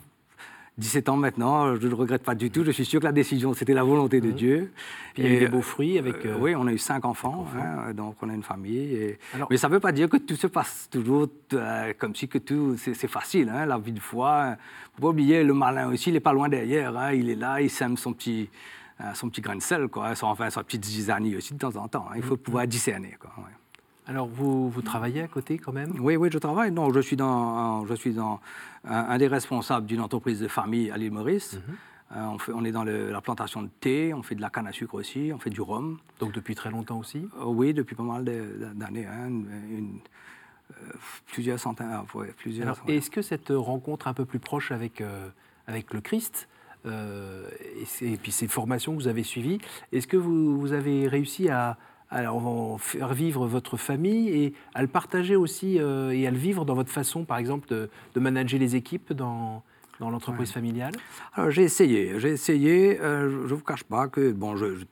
17 0.77 1.09
ans 1.09 1.17
maintenant. 1.17 1.75
Je 1.75 1.81
ne 1.83 1.87
le 1.89 1.95
regrette 1.95 2.23
pas 2.23 2.33
du 2.35 2.49
tout. 2.49 2.63
Je 2.63 2.71
suis 2.71 2.85
sûr 2.85 2.99
que 2.99 3.05
la 3.05 3.11
décision 3.11 3.53
c'était 3.53 3.73
la 3.75 3.83
volonté 3.83 4.19
de 4.21 4.31
Dieu. 4.31 4.71
Puis 5.13 5.23
il 5.23 5.29
y 5.29 5.31
a 5.31 5.35
eu 5.35 5.39
des 5.41 5.47
beaux 5.47 5.61
fruits 5.61 5.99
avec. 5.99 6.25
euh, 6.25 6.33
euh, 6.33 6.37
oui, 6.39 6.55
on 6.55 6.65
a 6.67 6.71
eu 6.73 6.77
cinq 6.79 7.05
enfants, 7.05 7.45
hein, 7.55 7.93
donc 7.93 8.15
on 8.21 8.29
a 8.29 8.33
une 8.33 8.41
famille. 8.43 8.93
et- 8.95 9.19
Alors- 9.33 9.47
Mais 9.51 9.57
ça 9.57 9.67
ne 9.69 9.73
veut 9.73 9.79
pas 9.79 9.91
dire 9.91 10.09
que 10.09 10.17
tout 10.17 10.35
se 10.35 10.47
passe 10.47 10.87
toujours 10.91 11.27
euh, 11.53 11.93
comme 11.99 12.15
si 12.15 12.27
que 12.27 12.39
tout 12.39 12.75
c'est 12.77 13.07
facile. 13.07 13.49
hein, 13.49 13.65
la 13.67 13.77
vie 13.77 13.91
de 13.91 13.99
foi, 13.99 14.55
faut 14.95 15.01
pas 15.03 15.07
oublier 15.09 15.43
le 15.43 15.53
malin 15.53 15.89
aussi, 15.91 16.09
il 16.09 16.13
n'est 16.13 16.19
pas 16.19 16.33
loin 16.33 16.49
derrière. 16.49 16.97
hein, 16.97 17.11
il 17.13 17.29
est 17.29 17.35
là, 17.35 17.61
il 17.61 17.69
sème 17.69 17.95
son 17.97 18.13
petit, 18.13 18.49
euh, 19.01 19.13
son 19.13 19.29
petit 19.29 19.41
grain 19.41 19.55
de 19.55 19.61
sel, 19.61 19.87
quoi, 19.89 20.15
son- 20.15 20.27
enfin 20.27 20.49
sa 20.49 20.63
petite 20.63 20.85
zizanie 20.85 21.35
aussi 21.35 21.53
de 21.53 21.59
temps 21.59 21.75
en 21.75 21.87
temps. 21.87 22.07
il 22.15 22.23
faut 22.23 22.37
pouvoir 22.37 22.65
discerner. 22.67 23.15
Quoi, 23.19 23.31
ouais. 23.37 23.51
Alors 24.05 24.27
vous, 24.27 24.69
vous 24.69 24.81
travaillez 24.81 25.21
à 25.21 25.27
côté 25.27 25.57
quand 25.57 25.71
même? 25.71 25.93
Oui, 25.99 26.15
oui, 26.17 26.29
je 26.31 26.37
travaille. 26.37 26.71
Non, 26.71 26.91
je 26.91 26.99
suis 26.99 27.15
dans, 27.15 27.85
je 27.85 27.93
suis 27.93 28.13
dans 28.13 28.41
un, 28.85 28.95
un 28.95 29.17
des 29.17 29.27
responsables 29.27 29.85
d'une 29.85 30.01
entreprise 30.01 30.39
de 30.39 30.47
famille 30.47 30.91
à 30.91 30.97
l'île 30.97 31.11
Maurice. 31.11 31.59
Euh, 32.11 32.25
on, 32.25 32.37
fait- 32.37 32.51
on 32.53 32.63
est 32.65 32.71
dans 32.71 32.83
le- 32.83 33.11
la 33.11 33.21
plantation 33.21 33.63
de 33.63 33.69
thé, 33.79 34.13
on 34.13 34.21
fait 34.21 34.35
de 34.35 34.41
la 34.41 34.49
canne 34.49 34.67
à 34.67 34.71
sucre 34.71 34.95
aussi, 34.95 35.31
on 35.33 35.39
fait 35.39 35.49
du 35.49 35.61
rhum. 35.61 35.97
Donc 36.19 36.33
depuis 36.33 36.53
très 36.53 36.69
longtemps 36.69 36.99
aussi? 36.99 37.27
Euh, 37.39 37.45
oui, 37.45 37.73
depuis 37.73 37.95
pas 37.95 38.03
mal 38.03 38.23
d'années, 38.75 39.05
hein, 39.07 39.31
euh, 39.31 40.75
plusieurs 41.27 41.59
centaines, 41.59 41.89
ouais, 42.13 42.33
plusieurs. 42.37 42.67
Alors, 42.67 42.85
ouais. 42.87 42.95
Est-ce 42.97 43.09
que 43.09 43.21
cette 43.21 43.49
rencontre 43.49 44.07
un 44.07 44.13
peu 44.13 44.25
plus 44.25 44.39
proche 44.39 44.71
avec, 44.71 45.01
euh, 45.01 45.29
avec 45.65 45.93
le 45.93 46.01
Christ, 46.01 46.49
et, 46.85 48.13
et 48.13 48.17
puis 48.17 48.33
ces 48.33 48.49
formations 48.49 48.91
que 48.91 48.97
vous 49.01 49.07
avez 49.07 49.23
suivies, 49.23 49.59
est-ce 49.93 50.05
que 50.05 50.17
vous, 50.17 50.59
vous 50.59 50.73
avez 50.73 51.07
réussi 51.07 51.47
à, 51.49 51.77
à 52.13 52.31
en 52.33 52.77
faire 52.77 53.13
vivre 53.13 53.47
votre 53.47 53.75
famille 53.77 54.29
et 54.29 54.53
à 54.75 54.81
le 54.81 54.87
partager 54.87 55.35
aussi 55.35 55.79
euh, 55.79 56.11
et 56.11 56.27
à 56.27 56.31
le 56.31 56.37
vivre 56.37 56.63
dans 56.65 56.75
votre 56.75 56.91
façon, 56.91 57.25
par 57.25 57.37
exemple, 57.37 57.67
de, 57.69 57.89
de 58.13 58.19
manager 58.19 58.59
les 58.59 58.75
équipes 58.75 59.13
dans, 59.13 59.63
dans 59.99 60.09
l'entreprise 60.09 60.51
familiale 60.51 60.93
Alors 61.33 61.49
j'ai 61.51 61.63
essayé, 61.63 62.19
j'ai 62.19 62.29
essayé. 62.29 62.99
euh, 63.01 63.29
je 63.29 63.35
ne 63.53 63.57
vous 63.59 63.63
cache 63.63 63.83
pas 63.83 64.07
que 64.07 64.31
bon, 64.31 64.55
je, 64.55 64.75
je- 64.75 64.85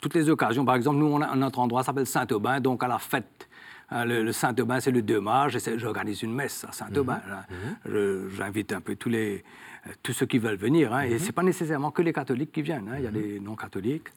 toutes 0.00 0.14
les 0.14 0.28
occasions, 0.30 0.64
par 0.64 0.74
exemple, 0.76 0.98
nous 0.98 1.06
on 1.06 1.20
a 1.20 1.34
notre 1.36 1.58
endroit 1.60 1.82
s'appelle 1.84 2.06
Saint-Aubin, 2.06 2.60
donc 2.60 2.82
à 2.82 2.88
la 2.88 2.98
fête. 2.98 3.48
hein, 3.90 4.04
le, 4.04 4.22
le 4.24 4.32
Saint-Aubin, 4.32 4.80
c'est 4.80 4.90
le 4.90 5.02
2 5.02 5.20
mars. 5.20 5.56
J'organise 5.76 6.22
une 6.22 6.34
messe 6.34 6.64
à 6.68 6.72
Saint-Aubin. 6.72 7.20
là. 7.28 7.46
Je- 7.86 8.28
J'invite 8.36 8.72
un 8.72 8.80
peu 8.80 8.96
tous, 8.96 9.08
les, 9.10 9.44
euh, 9.86 9.90
tous 10.02 10.12
ceux 10.12 10.26
qui 10.26 10.38
veulent 10.38 10.56
venir. 10.56 10.92
hein, 10.92 11.02
Et 11.02 11.18
ce 11.18 11.26
n'est 11.26 11.32
pas 11.32 11.42
nécessairement 11.44 11.90
que 11.92 12.02
les 12.02 12.12
catholiques 12.12 12.50
qui 12.52 12.62
viennent. 12.62 12.88
hein, 12.88 12.96
Il 12.98 13.04
y 13.04 13.06
a 13.06 13.10
des 13.12 13.38
non-catholiques. 13.38 14.08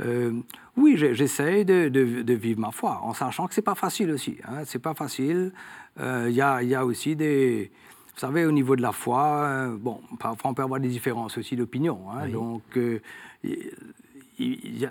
Euh, 0.00 0.32
oui, 0.76 0.96
j'essaie 0.96 1.64
de, 1.64 1.88
de- 1.88 2.22
de 2.22 2.34
vivre 2.34 2.60
ma 2.60 2.70
foi, 2.70 3.00
en 3.02 3.14
sachant 3.14 3.46
que 3.46 3.54
c'est 3.54 3.62
pas 3.62 3.74
facile 3.74 4.10
aussi. 4.10 4.36
Hein, 4.46 4.64
c'est 4.66 4.78
pas 4.82 4.94
facile. 4.94 5.52
Euh, 6.00 6.26
Il 6.28 6.34
y, 6.34 6.42
a, 6.42 6.62
il 6.62 6.68
y 6.68 6.74
a 6.74 6.84
aussi 6.84 7.16
des, 7.16 7.70
vous 8.14 8.20
savez, 8.20 8.44
au 8.44 8.52
niveau 8.52 8.76
de 8.76 8.82
la 8.82 8.92
foi, 8.92 9.24
euh, 9.46 9.76
bon, 9.78 10.00
parfois 10.18 10.50
on 10.50 10.54
peut 10.54 10.62
avoir 10.62 10.80
des 10.80 10.88
différences 10.88 11.38
aussi 11.38 11.56
d'opinion. 11.56 12.00
hein, 12.12 12.22
Oui. 12.24 12.32
Donc, 12.32 12.62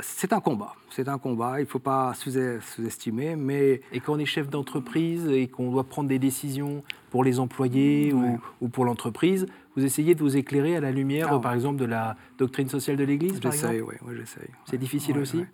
c'est 0.02 0.34
un 0.34 0.40
combat. 0.40 0.74
C'est 0.90 1.08
un 1.08 1.18
combat. 1.18 1.56
Il 1.60 1.64
ne 1.64 1.68
faut 1.68 1.80
pas 1.80 2.14
sous- 2.14 2.32
sous-estimer, 2.32 3.36
mais 3.36 3.82
Et 3.92 4.00
quand 4.00 4.14
on 4.14 4.18
est 4.20 4.26
chef 4.26 4.50
d'entreprise 4.50 5.28
et 5.28 5.48
qu'on 5.48 5.72
doit 5.72 5.84
prendre 5.84 6.10
des 6.10 6.20
décisions 6.20 6.84
pour 7.12 7.24
les 7.24 7.40
employés 7.40 8.12
ou- 8.14 8.22
Ouais. 8.22 8.38
ou, 8.62 8.70
pour 8.70 8.86
l'entreprise, 8.86 9.46
vous 9.76 9.84
essayez 9.86 10.16
de 10.16 10.20
vous 10.22 10.36
éclairer 10.38 10.76
à 10.76 10.80
la 10.80 10.92
lumière, 10.92 11.28
Ah 11.30 11.36
ouais. 11.36 11.42
par 11.42 11.54
exemple, 11.54 11.78
de 11.80 11.86
la 11.86 12.16
doctrine 12.38 12.70
sociale 12.70 12.98
de 12.98 13.04
l'Église, 13.04 13.40
j'essaye. 13.42 13.82
Oui, 13.82 13.96
oui, 14.08 14.14
j'essaye. 14.18 14.50
C'est 14.66 14.74
Ouais, 14.74 14.78
difficile 14.78 15.16
ouais, 15.16 15.22
aussi 15.22 15.38
ouais. 15.38 15.48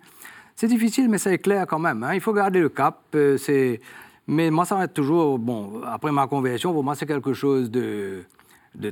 C'est 0.54 0.68
difficile, 0.68 1.08
mais 1.08 1.18
c'est 1.18 1.38
clair 1.38 1.66
quand 1.66 1.78
même. 1.78 2.02
hein. 2.02 2.14
Il 2.14 2.20
faut 2.20 2.32
garder 2.32 2.60
le 2.60 2.68
cap. 2.68 3.00
euh, 3.14 3.36
c'est... 3.36 3.80
Mais 4.28 4.50
moi, 4.50 4.64
ça 4.64 4.76
va 4.76 4.84
être 4.84 4.94
toujours. 4.94 5.36
Bon, 5.38 5.80
après 5.84 6.12
ma 6.12 6.28
conversion, 6.28 6.72
pour 6.72 6.84
moi, 6.84 6.94
c'est 6.94 7.06
quelque 7.06 7.32
chose 7.32 7.68
de. 7.70 8.22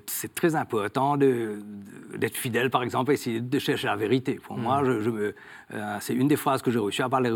C'est 0.06 0.34
très 0.34 0.56
important 0.56 1.16
d'être 1.16 2.36
fidèle, 2.36 2.68
par 2.70 2.82
exemple, 2.82 3.10
et 3.12 3.14
essayer 3.14 3.40
de 3.40 3.58
chercher 3.58 3.86
la 3.86 3.96
vérité. 3.96 4.34
Pour 4.34 4.58
Mm. 4.58 4.62
moi, 4.62 4.82
je, 4.84 5.00
je 5.00 5.10
me, 5.10 5.34
euh, 5.74 5.96
c'est 6.00 6.14
une 6.14 6.28
des 6.28 6.36
phrases 6.36 6.60
que 6.62 6.70
j'ai 6.70 6.78
reçues 6.78 7.02
à 7.02 7.08
part, 7.08 7.20
les- 7.22 7.32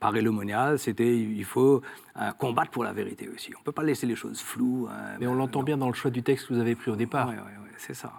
par 0.00 0.16
Elomonial, 0.16 0.78
c'était 0.78 1.16
il 1.18 1.44
faut 1.44 1.82
euh, 2.20 2.30
combattre 2.38 2.70
pour 2.70 2.84
la 2.84 2.92
vérité 2.92 3.28
aussi. 3.34 3.52
On 3.54 3.60
ne 3.60 3.64
peut 3.64 3.72
pas 3.72 3.82
laisser 3.82 4.06
les 4.06 4.16
choses 4.16 4.40
floues. 4.40 4.88
hein. 4.90 5.16
Mais 5.20 5.26
on 5.26 5.34
l'entend 5.34 5.62
bien 5.62 5.76
dans 5.76 5.88
le 5.88 5.94
choix 5.94 6.10
du 6.10 6.22
texte 6.22 6.48
que 6.48 6.54
vous 6.54 6.60
avez 6.60 6.74
pris 6.74 6.90
au 6.90 6.96
départ. 6.96 7.28
Oui, 7.28 7.34
oui, 7.36 7.52
oui, 7.64 7.70
c'est 7.78 7.94
ça. 7.94 8.12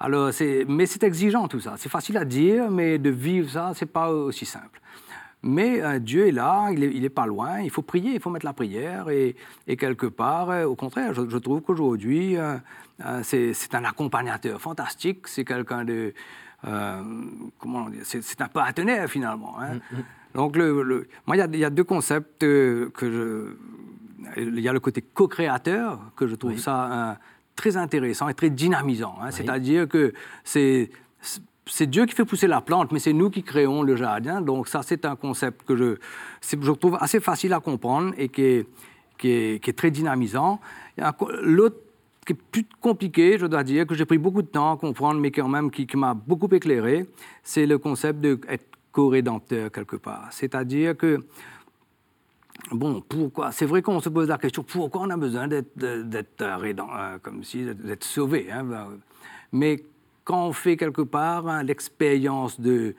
Alors, 0.00 0.30
mais 0.66 0.86
c'est 0.86 1.04
exigeant 1.04 1.46
tout 1.46 1.60
ça. 1.60 1.74
C'est 1.76 1.88
facile 1.88 2.16
à 2.16 2.24
dire, 2.24 2.70
mais 2.72 2.98
de 2.98 3.10
vivre 3.10 3.48
ça, 3.48 3.70
c'est 3.74 3.86
pas 3.86 4.10
aussi 4.10 4.46
simple. 4.46 4.80
Mais 5.42 5.82
euh, 5.82 5.98
Dieu 5.98 6.28
est 6.28 6.32
là, 6.32 6.68
il 6.70 6.80
n'est 6.80 7.06
est 7.06 7.08
pas 7.08 7.26
loin, 7.26 7.60
il 7.60 7.70
faut 7.70 7.82
prier, 7.82 8.14
il 8.14 8.20
faut 8.20 8.30
mettre 8.30 8.46
la 8.46 8.52
prière. 8.52 9.08
Et, 9.10 9.34
et 9.66 9.76
quelque 9.76 10.06
part, 10.06 10.50
euh, 10.50 10.64
au 10.64 10.76
contraire, 10.76 11.12
je, 11.14 11.38
trouve 11.38 11.62
qu'aujourd'hui, 11.62 12.36
euh, 12.36 12.58
c'est 13.22 13.74
un 13.74 13.84
accompagnateur 13.84 14.60
fantastique, 14.60 15.26
c'est 15.26 15.44
quelqu'un 15.44 15.84
de... 15.84 16.14
comment 17.58 17.88
C'est 18.04 18.40
un 18.40 18.48
partenaire 18.48 19.08
finalement. 19.08 19.58
Hein. 19.58 19.74
Mm, 19.74 19.96
mm. 19.96 20.04
Donc, 20.34 20.56
le, 20.56 21.08
moi, 21.26 21.36
il 21.36 21.56
y, 21.56 21.64
a 21.64 21.70
deux 21.70 21.84
concepts 21.84 22.40
que 22.40 22.90
je... 23.00 23.56
Il 24.36 24.60
y 24.60 24.68
a 24.68 24.72
le 24.72 24.80
côté 24.80 25.02
co-créateur, 25.02 25.98
que 26.16 26.26
je 26.26 26.36
trouve 26.36 26.56
ça 26.56 27.18
très 27.56 27.76
intéressant 27.76 28.28
et 28.28 28.34
très 28.34 28.48
dynamisant. 28.48 29.16
Hein. 29.20 29.30
C'est-à-dire 29.30 29.88
que 29.88 30.14
c'est 30.44 30.90
c'est 31.74 31.86
Dieu 31.86 32.04
qui 32.04 32.14
fait 32.14 32.26
pousser 32.26 32.48
la 32.48 32.60
plante, 32.60 32.92
mais 32.92 32.98
c'est 32.98 33.14
nous 33.14 33.30
qui 33.30 33.42
créons 33.42 33.82
le 33.82 33.96
jardin. 33.96 34.42
Donc 34.42 34.68
ça, 34.68 34.82
c'est 34.82 35.06
un 35.06 35.16
concept 35.16 35.62
que 35.62 35.74
je, 35.74 36.70
trouve 36.72 36.98
assez 37.00 37.18
facile 37.18 37.54
à 37.54 37.60
comprendre 37.60 38.12
et 38.18 38.28
qui 38.28 38.66
est, 39.24 39.76
très 39.76 39.90
dynamisant. 39.90 40.60
L'autre 41.40 41.76
qui 42.26 42.34
est 42.34 42.36
plus 42.36 42.66
compliqué, 42.78 43.38
je 43.38 43.46
dois 43.46 43.64
dire, 43.64 43.86
que 43.86 43.94
j'ai 43.94 44.04
pris 44.04 44.18
beaucoup 44.18 44.42
de 44.42 44.48
temps 44.48 44.74
à 44.74 44.76
comprendre, 44.76 45.18
mais 45.18 45.30
quand 45.30 45.48
même 45.48 45.70
qui, 45.70 45.86
m'a 45.96 46.12
beaucoup 46.12 46.54
éclairé, 46.54 47.06
c'est 47.42 47.64
le 47.64 47.78
concept 47.78 48.20
d'être 48.20 48.66
co-rédempteur 48.92 49.72
quelque 49.72 49.96
part. 49.96 50.28
C'est-à-dire 50.30 50.94
que, 50.94 51.20
bon, 52.70 53.00
pourquoi 53.00 53.50
C'est 53.50 53.64
vrai 53.64 53.80
qu'on 53.80 54.00
se 54.00 54.10
pose 54.10 54.28
la 54.28 54.36
question, 54.36 54.62
pourquoi 54.62 55.00
on 55.00 55.08
a 55.10 55.16
besoin 55.16 55.48
d'être 55.48 56.42
euh, 56.42 57.18
comme 57.22 57.42
si 57.42 57.64
d'être 57.64 58.04
sauvé 58.04 58.52
hein, 58.52 58.66
Mais 59.52 59.82
quand 60.24 60.46
on 60.46 60.52
fait 60.52 60.76
quelque 60.76 61.02
part 61.02 61.48
hein, 61.48 61.62
l'expérience 61.62 62.60
de, 62.60 62.94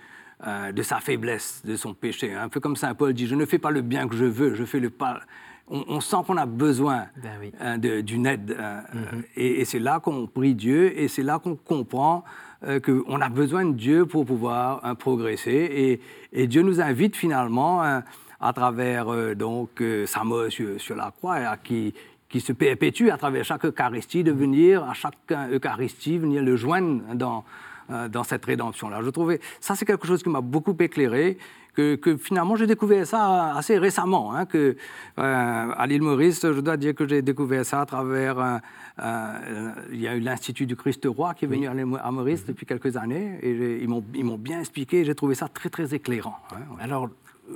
euh, 0.46 0.72
de 0.72 0.82
sa 0.82 1.00
faiblesse, 1.00 1.62
de 1.66 1.76
son 1.76 1.94
péché, 1.94 2.34
un 2.34 2.50
peu 2.50 2.60
comme 2.60 2.76
Saint 2.76 2.94
Paul 2.94 3.14
dit, 3.14 3.28
je 3.28 3.36
ne 3.36 3.46
fais 3.46 3.60
pas 3.60 3.72
le 3.72 3.82
bien 3.82 4.08
que 4.08 4.16
je 4.16 4.26
veux, 4.26 4.56
je 4.56 4.66
fais 4.66 4.80
le 4.80 4.90
pas. 4.90 5.22
On, 5.70 6.02
sent 6.02 6.18
qu'on 6.28 6.36
a 6.36 6.46
besoin 6.46 7.06
ben 7.24 7.52
hein, 7.62 7.78
d'une 7.78 8.26
aide. 8.26 8.52
Euh, 8.52 8.82
mm-hmm. 8.82 9.24
Et, 9.38 9.64
c'est 9.64 9.80
là 9.80 10.02
qu'on 10.02 10.28
prie 10.28 10.54
Dieu 10.54 11.00
et 11.00 11.08
c'est 11.08 11.24
là 11.24 11.40
qu'on 11.40 11.56
comprend 11.56 12.26
euh, 12.66 12.82
qu'on 12.82 13.22
a 13.22 13.30
besoin 13.30 13.64
de 13.66 13.72
Dieu 13.72 14.06
pour 14.06 14.26
pouvoir 14.26 14.82
hein, 14.84 14.94
progresser. 14.94 15.52
Et, 15.52 16.02
et, 16.34 16.48
Dieu 16.48 16.64
nous 16.64 16.82
invite 16.82 17.16
finalement 17.16 17.82
à 17.82 18.54
travers 18.54 19.36
donc 19.38 19.82
sa 20.06 20.26
mort 20.26 20.52
sur, 20.52 20.80
sur, 20.82 20.98
la 20.98 21.12
croix, 21.12 21.36
à 21.36 21.56
qui 21.56 21.94
qui 22.34 22.42
se 22.42 22.52
perpétue 22.52 23.10
à 23.10 23.18
travers 23.18 23.46
chaque 23.46 23.64
Eucharistie, 23.64 24.24
de 24.24 24.32
venir 24.32 24.84
à 24.90 24.96
chaque 24.96 25.32
Eucharistie, 25.52 26.18
venir 26.18 26.42
le 26.42 26.56
joindre 26.56 27.04
dans, 27.14 27.44
euh, 27.92 28.08
dans 28.08 28.24
cette 28.24 28.44
rédemption-là. 28.44 29.04
Je 29.04 29.12
trouvais, 29.12 29.40
ça 29.60 29.76
c'est 29.76 29.86
quelque 29.86 30.08
chose 30.08 30.24
qui 30.24 30.30
m'a 30.30 30.42
beaucoup 30.42 30.76
éclairé, 30.80 31.38
que, 31.76 31.94
que 31.94 32.18
finalement 32.18 32.56
j'ai 32.56 32.66
découvert 32.66 33.06
ça 33.06 33.54
assez 33.56 33.78
récemment, 33.78 34.34
hein, 34.34 34.48
que 34.48 34.76
euh, 35.20 35.72
à 35.78 35.86
l'île 35.86 36.02
Maurice, 36.02 36.42
je 36.42 36.60
dois 36.60 36.76
dire 36.76 36.96
que 36.96 37.08
j'ai 37.08 37.22
découvert 37.22 37.64
ça 37.68 37.82
à 37.82 37.86
travers, 37.86 38.40
euh, 38.40 39.72
il 39.92 40.02
y 40.02 40.08
a 40.08 40.16
eu 40.16 40.20
l'Institut 40.20 40.66
du 40.66 40.76
Christ 40.76 41.06
Roi 41.06 41.36
qui 41.36 41.46
est 41.46 41.48
venu 41.48 41.68
à 41.68 42.12
Maurice 42.12 42.42
mhm. 42.42 42.48
depuis 42.48 42.66
quelques 42.66 42.98
années, 42.98 43.38
et 43.44 43.80
ils 43.84 44.26
m'ont 44.26 44.38
bien 44.40 44.60
expliqué, 44.60 45.06
j'ai 45.06 45.14
trouvé 45.14 45.36
ça 45.36 45.50
très 45.50 45.70
très 45.70 45.94
éclairant. 45.94 46.40
Hein, 46.52 46.78
Alors, 46.80 47.10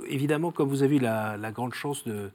évidemment, 0.06 0.52
comme 0.52 0.68
vous 0.68 0.84
avez 0.84 0.98
eu 0.98 1.00
la, 1.00 1.36
la 1.36 1.50
grande 1.50 1.74
chance 1.74 2.04
de 2.04 2.30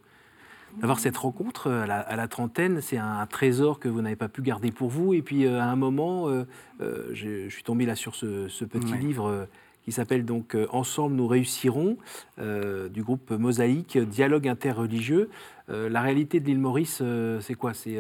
d'avoir 0.80 1.00
cette 1.00 1.18
rencontre 1.18 1.70
à 1.72 2.16
la, 2.16 2.28
trentaine, 2.28 2.82
c'est 2.82 2.98
un, 2.98 3.26
trésor 3.26 3.80
que 3.80 3.88
vous 3.88 4.02
n'avez 4.02 4.16
pas 4.16 4.28
pu 4.28 4.42
garder 4.42 4.72
pour 4.72 4.90
vous. 4.90 5.14
Et 5.14 5.22
puis 5.22 5.46
euh, 5.46 5.60
à 5.60 5.66
un 5.66 5.76
moment, 5.76 6.30
euh, 6.30 6.46
euh, 6.82 7.10
je, 7.14 7.50
suis 7.50 7.64
tombé 7.64 7.86
là 7.86 7.96
sur 7.96 8.16
ce, 8.16 8.66
petit 8.66 8.94
livre 8.94 9.48
qui 9.84 9.92
s'appelle 9.92 10.26
donc 10.26 10.56
Ensemble 10.72 11.16
nous 11.16 11.28
réussirons 11.28 11.98
du 12.38 13.04
groupe 13.04 13.32
Mosaïque, 13.32 13.98
dialogue 13.98 14.48
interreligieux. 14.48 15.30
la 15.68 16.02
réalité 16.02 16.40
de 16.40 16.46
l'île 16.46 16.60
Maurice, 16.60 17.04
c'est 17.42 17.56
quoi? 17.56 17.74
C'est 17.74 18.00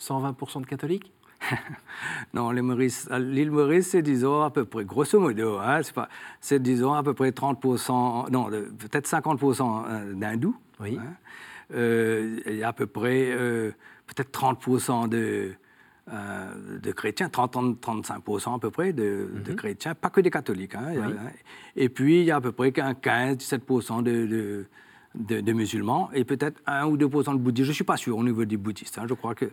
120% 0.00 0.60
de 0.60 0.66
catholiques? 0.66 1.12
Non, 2.34 2.50
l'île 2.50 3.50
Maurice, 3.50 3.88
c'est, 3.88 4.02
disons, 4.02 4.42
à 4.42 4.50
peu 4.50 4.64
près, 4.64 4.84
grosso 4.84 5.18
modo, 5.18 5.58
hein, 5.58 5.80
c'est, 6.40 6.62
disons, 6.62 6.94
à 6.94 7.02
peu 7.02 7.14
près 7.14 7.30
30%, 7.30 8.30
non, 8.30 8.44
peut-être 8.50 9.08
50% 9.08 10.14
d'hindous. 10.14 10.56
Oui. 10.80 10.98
Hein, 11.00 11.06
euh, 11.06 11.10
il 11.74 12.56
y 12.56 12.62
a 12.62 12.68
à 12.68 12.72
peu 12.72 12.86
près 12.86 13.30
euh, 13.30 13.72
peut-être 14.06 14.30
30% 14.30 15.08
de, 15.08 15.52
euh, 16.12 16.78
de 16.80 16.92
chrétiens, 16.92 17.28
30-35% 17.28 18.56
à 18.56 18.58
peu 18.58 18.70
près 18.70 18.92
de, 18.92 19.28
de, 19.44 19.50
mhm. 19.50 19.56
chrétiens, 19.56 19.94
pas 19.94 20.10
que 20.10 20.20
des 20.20 20.30
catholiques. 20.30 20.74
Hein, 20.74 20.92
Et 21.76 21.88
puis, 21.88 22.20
il 22.20 22.24
y 22.24 22.30
a 22.30 22.36
à 22.36 22.40
peu 22.40 22.52
près 22.52 22.70
15-17% 22.70 24.02
de, 24.02 24.66
de, 25.14 25.40
de, 25.40 25.52
musulmans 25.52 26.10
et 26.14 26.24
peut-être 26.24 26.60
1 26.66 26.86
ou 26.86 26.96
2% 26.96 27.32
de 27.32 27.38
bouddhistes. 27.38 27.66
Je 27.66 27.70
ne 27.70 27.74
suis 27.74 27.84
pas 27.84 27.96
sûr 27.96 28.16
au 28.16 28.24
niveau 28.24 28.44
des 28.44 28.56
bouddhistes. 28.56 28.98
Hein, 28.98 29.06
je 29.08 29.14
crois 29.14 29.34
que... 29.34 29.46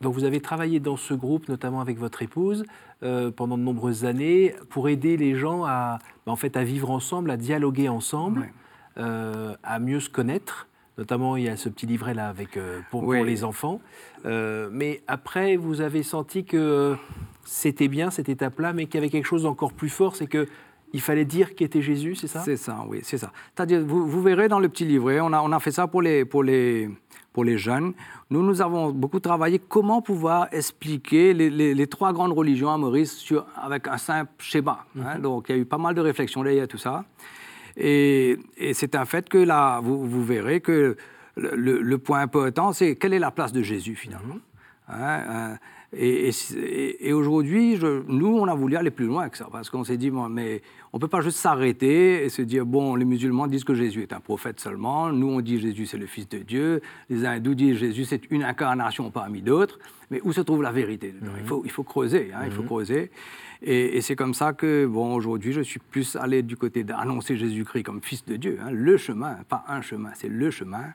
Donc 0.00 0.14
vous 0.14 0.24
avez 0.24 0.40
travaillé 0.40 0.78
dans 0.78 0.96
ce 0.96 1.14
groupe, 1.14 1.48
notamment 1.48 1.80
avec 1.80 1.98
votre 1.98 2.22
épouse, 2.22 2.64
pendant 3.00 3.58
de 3.58 3.62
nombreuses 3.62 4.04
années, 4.04 4.54
pour 4.68 4.88
aider 4.90 5.16
les 5.16 5.34
gens 5.34 5.64
à, 5.64 5.98
bah, 6.24 6.32
en 6.32 6.36
fait, 6.36 6.56
à 6.56 6.64
vivre 6.64 6.90
ensemble, 6.90 7.30
à 7.30 7.36
dialoguer 7.36 7.88
ensemble, 7.88 8.52
à 8.96 9.78
mieux 9.80 10.00
se 10.00 10.10
connaître. 10.10 10.68
Notamment, 10.98 11.36
il 11.36 11.44
y 11.44 11.48
a 11.48 11.56
ce 11.56 11.68
petit 11.68 11.86
livret-là 11.86 12.28
avec, 12.28 12.56
euh, 12.56 12.80
pour, 12.90 13.12
les 13.12 13.44
enfants. 13.44 13.80
Euh, 14.24 14.68
mais 14.72 15.02
après, 15.06 15.56
vous 15.56 15.82
avez 15.82 16.02
senti 16.02 16.44
que 16.44 16.96
c'était 17.44 17.88
bien 17.88 18.10
cette 18.10 18.30
étape-là, 18.30 18.72
mais 18.72 18.86
qu'il 18.86 18.94
y 18.94 18.98
avait 18.98 19.10
quelque 19.10 19.26
chose 19.26 19.42
d'encore 19.42 19.72
plus 19.72 19.90
fort, 19.90 20.16
c'est 20.16 20.26
que 20.26 20.48
il 20.92 21.00
fallait 21.00 21.24
dire 21.24 21.54
qui 21.54 21.64
était 21.64 21.82
Jésus, 21.82 22.14
c'est 22.14 22.28
ça? 22.28 22.40
C'est 22.40 22.56
ça, 22.56 22.84
oui, 22.88 23.00
c'est 23.02 23.18
ça. 23.18 23.30
C'est-à-dire, 23.54 23.84
vous, 23.84 24.06
vous, 24.06 24.22
verrez 24.22 24.48
dans 24.48 24.60
le 24.60 24.68
petit 24.68 24.84
livret, 24.84 25.20
on 25.20 25.32
a, 25.32 25.40
on 25.40 25.52
a 25.52 25.60
fait 25.60 25.72
ça 25.72 25.86
pour 25.86 26.00
les, 26.00 26.24
pour, 26.24 26.42
les, 26.42 26.88
pour 27.32 27.44
les 27.44 27.58
jeunes. 27.58 27.92
Nous, 28.30 28.42
nous 28.42 28.62
avons 28.62 28.92
beaucoup 28.92 29.20
travaillé 29.20 29.58
comment 29.58 30.00
pouvoir 30.00 30.48
expliquer 30.52 31.34
les, 31.34 31.50
les, 31.50 31.86
trois 31.86 32.12
grandes 32.12 32.32
religions 32.32 32.70
à 32.70 32.78
Maurice 32.78 33.12
sur, 33.16 33.44
avec 33.56 33.88
un 33.88 33.98
simple 33.98 34.30
schéma. 34.38 34.86
Hein. 34.98 35.16
Mhm. 35.16 35.22
Donc, 35.22 35.46
il 35.48 35.56
y 35.56 35.58
a 35.58 35.60
eu 35.60 35.66
pas 35.66 35.76
mal 35.76 35.94
de 35.94 36.00
réflexions 36.00 36.42
derrière 36.42 36.68
tout 36.68 36.78
ça. 36.78 37.04
Et, 37.76 38.38
c'est 38.72 38.94
un 38.94 39.04
fait 39.04 39.28
que 39.28 39.38
là, 39.38 39.80
vous, 39.82 40.24
verrez 40.24 40.60
que 40.60 40.96
le, 41.36 41.96
point 41.96 42.20
important, 42.20 42.72
c'est 42.72 42.96
quelle 42.96 43.12
est 43.12 43.18
la 43.18 43.30
place 43.30 43.52
de 43.52 43.62
Jésus 43.62 43.94
finalement. 43.94 44.38
Hein, 44.88 45.58
et, 45.92 47.12
aujourd'hui, 47.12 47.78
nous, 48.08 48.38
on 48.38 48.46
a 48.46 48.54
voulu 48.54 48.76
aller 48.76 48.90
plus 48.90 49.06
loin 49.06 49.28
que 49.28 49.38
ça, 49.38 49.48
parce 49.50 49.70
qu'on 49.70 49.84
s'est 49.84 49.96
dit, 49.96 50.10
mais 50.10 50.62
on 50.92 50.96
ne 50.96 51.00
peut 51.00 51.08
pas 51.08 51.20
juste 51.20 51.38
s'arrêter 51.38 52.24
et 52.24 52.28
se 52.28 52.42
dire, 52.42 52.66
bon, 52.66 52.96
les 52.96 53.04
musulmans 53.04 53.46
disent 53.46 53.64
que 53.64 53.74
Jésus 53.74 54.02
est 54.02 54.12
un 54.12 54.20
prophète 54.20 54.58
seulement, 54.58 55.12
nous, 55.12 55.28
on 55.28 55.40
dit 55.40 55.60
Jésus, 55.60 55.86
c'est 55.86 55.98
le 55.98 56.06
Fils 56.06 56.28
de 56.28 56.38
Dieu, 56.38 56.82
les 57.08 57.24
hindous 57.24 57.54
disent 57.54 57.76
Jésus, 57.76 58.04
c'est 58.04 58.30
une 58.30 58.42
incarnation 58.42 59.10
parmi 59.10 59.42
d'autres, 59.42 59.78
mais 60.10 60.20
où 60.24 60.32
se 60.32 60.40
trouve 60.40 60.62
la 60.62 60.72
vérité 60.72 61.14
il, 61.40 61.46
faut, 61.46 61.62
il 61.64 61.70
faut 61.70 61.82
creuser, 61.82 62.30
hein, 62.34 62.42
il 62.44 62.52
faut 62.52 62.62
creuser. 62.62 63.10
Et, 63.62 64.00
c'est 64.00 64.16
comme 64.16 64.34
ça 64.34 64.52
que, 64.52 64.86
bon, 64.86 65.14
aujourd'hui, 65.14 65.52
je 65.52 65.60
suis 65.60 65.80
plus 65.80 66.16
allé 66.16 66.42
du 66.42 66.56
côté 66.56 66.84
d'annoncer 66.84 67.36
Jésus-Christ 67.36 67.84
comme 67.84 68.02
Fils 68.02 68.24
de 68.24 68.36
Dieu, 68.36 68.58
hein, 68.60 68.70
le 68.70 68.96
chemin, 68.96 69.38
pas 69.48 69.64
un 69.68 69.80
chemin, 69.80 70.10
c'est 70.14 70.28
le 70.28 70.50
chemin. 70.50 70.94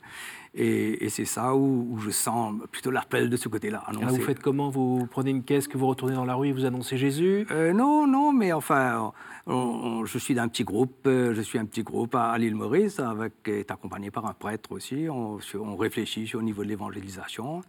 Et, 0.54 1.08
c'est 1.10 1.26
ça 1.26 1.56
où, 1.56 1.98
je 2.00 2.10
sens 2.10 2.56
plutôt 2.72 2.92
l'appel 2.92 3.30
de 3.30 3.38
ce 3.38 3.48
côté-là. 3.48 3.84
vous 3.94 4.22
faites 4.22 4.42
comment? 4.42 4.70
Vous 4.70 5.08
prenez 5.10 5.32
une 5.32 5.44
caisse 5.44 5.68
que 5.68 5.78
vous 5.78 5.88
retournez 5.88 6.16
dans 6.16 6.26
la 6.26 6.36
rue 6.36 6.50
et 6.50 6.52
vous 6.52 6.66
annoncez 6.66 6.98
Jésus? 6.98 7.48
Euh, 7.52 7.72
Non, 7.72 8.06
non, 8.06 8.34
mais 8.34 8.52
enfin, 8.52 9.14
je 9.48 10.18
suis 10.18 10.34
d'un 10.34 10.50
petit 10.50 10.66
groupe, 10.66 11.06
euh, 11.06 11.34
je 11.34 11.42
suis 11.42 11.58
un 11.58 11.66
petit 11.66 11.84
groupe 11.84 12.16
à, 12.16 12.38
l'île 12.38 12.56
Maurice, 12.56 13.00
avec, 13.00 13.34
est 13.48 13.72
accompagné 13.72 14.12
par 14.12 14.26
un 14.26 14.34
prêtre 14.34 14.74
aussi. 14.74 15.08
On, 15.10 15.40
on 15.56 15.76
réfléchit 15.78 16.28
sur, 16.28 16.40
au 16.40 16.44
niveau 16.44 16.64
de 16.64 16.70
l'évangélisation. 16.70 17.62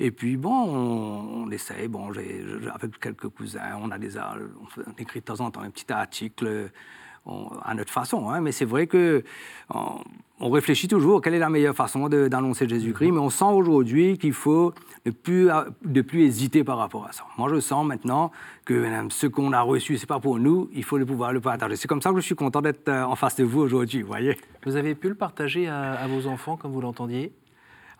Et 0.00 0.10
puis, 0.10 0.36
bon, 0.36 0.50
on, 0.50 1.50
essaye, 1.50 1.88
bon, 1.88 2.10
avec 2.10 2.98
quelques 3.00 3.28
cousins, 3.28 3.78
on 3.80 3.90
a 3.90 3.98
des, 3.98 4.16
on 4.16 4.92
écrit 4.98 5.20
de 5.20 5.24
temps 5.24 5.40
en 5.40 5.50
temps 5.50 5.60
un 5.60 5.70
petit 5.70 5.92
article 5.92 6.70
à 7.26 7.74
notre 7.74 7.92
façon. 7.92 8.30
Hein, 8.30 8.40
mais 8.40 8.52
c'est 8.52 8.64
vrai 8.64 8.86
que 8.86 9.22
on, 9.70 10.50
réfléchit 10.50 10.88
toujours 10.88 11.20
quelle 11.20 11.34
est 11.34 11.38
la 11.38 11.50
meilleure 11.50 11.74
façon 11.74 12.08
d'annoncer 12.08 12.68
Jésus-Christ, 12.68 13.12
mais 13.12 13.18
on 13.18 13.30
sent 13.30 13.44
aujourd'hui 13.44 14.18
qu'il 14.18 14.32
faut 14.32 14.72
ne 15.04 15.10
plus, 15.10 15.50
de 15.84 16.00
plus 16.00 16.22
hésiter 16.22 16.64
par 16.64 16.78
rapport 16.78 17.06
à 17.06 17.12
ça. 17.12 17.24
Moi, 17.36 17.48
je 17.52 17.60
sens 17.60 17.84
maintenant 17.84 18.30
que 18.64 18.84
ce 19.10 19.26
qu'on 19.26 19.52
a 19.52 19.60
reçu, 19.60 19.98
c'est 19.98 20.06
pas 20.06 20.20
pour 20.20 20.38
nous, 20.38 20.70
il 20.72 20.84
faut 20.84 20.96
le 20.96 21.04
pouvoir 21.04 21.32
le 21.32 21.40
partager. 21.40 21.76
C'est 21.76 21.88
comme 21.88 22.02
ça 22.02 22.10
que 22.10 22.16
je 22.16 22.24
suis 22.24 22.34
content 22.34 22.62
d'être 22.62 22.88
euh, 22.88 23.04
en 23.04 23.16
face 23.16 23.36
de 23.36 23.44
vous 23.44 23.60
aujourd'hui, 23.60 24.02
vous 24.02 24.08
voyez. 24.08 24.36
Vous 24.64 24.76
avez 24.76 24.94
pu 24.94 25.08
le 25.08 25.14
partager 25.14 25.68
à 25.68 26.06
vos 26.08 26.26
enfants, 26.26 26.56
comme 26.56 26.72
vous 26.72 26.80
l'entendiez? 26.80 27.32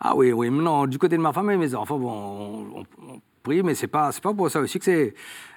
Ah 0.01 0.15
oui, 0.15 0.31
oui, 0.31 0.49
non, 0.49 0.87
du 0.87 0.97
côté 0.97 1.17
de 1.17 1.21
ma 1.21 1.33
femme 1.33 1.51
et 1.51 1.57
mes 1.57 1.75
enfants, 1.75 1.99
bon, 1.99 2.85
on, 3.05 3.21
prie, 3.43 3.63
mais 3.63 3.75
c'est 3.75 3.87
pas, 3.87 4.11
pas 4.21 4.33
pour 4.33 4.49
ça 4.49 4.61
aussi 4.61 4.79
que 4.79 4.85
c'est, 4.85 5.13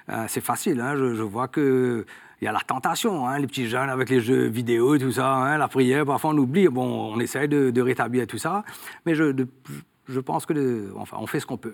euh, 0.09 0.27
facile. 0.27 0.81
Hein. 0.81 0.95
Je, 0.97 1.21
vois 1.21 1.47
que 1.47 2.05
il 2.43 2.45
y 2.45 2.49
a 2.49 2.51
la 2.51 2.59
tentation, 2.59 3.25
hein, 3.25 3.39
les 3.39 3.47
petits 3.47 3.67
jeunes 3.67 3.89
avec 3.89 4.09
les 4.09 4.19
jeux 4.19 4.47
vidéo, 4.47 4.97
tout 4.97 5.13
ça, 5.13 5.33
hein, 5.33 5.57
la 5.57 5.69
prière, 5.69 6.05
parfois 6.05 6.31
on 6.31 6.37
oublie, 6.37 6.67
bon, 6.67 7.13
on 7.13 7.19
essaie 7.21 7.47
de, 7.47 7.81
rétablir 7.81 8.27
tout 8.27 8.37
ça, 8.37 8.65
mais 9.05 9.15
je, 9.15 9.45
je 10.09 10.19
pense 10.19 10.45
que, 10.45 10.91
enfin, 10.97 11.15
on 11.21 11.25
fait 11.25 11.39
ce 11.39 11.45
qu'on 11.45 11.55
peut. 11.55 11.73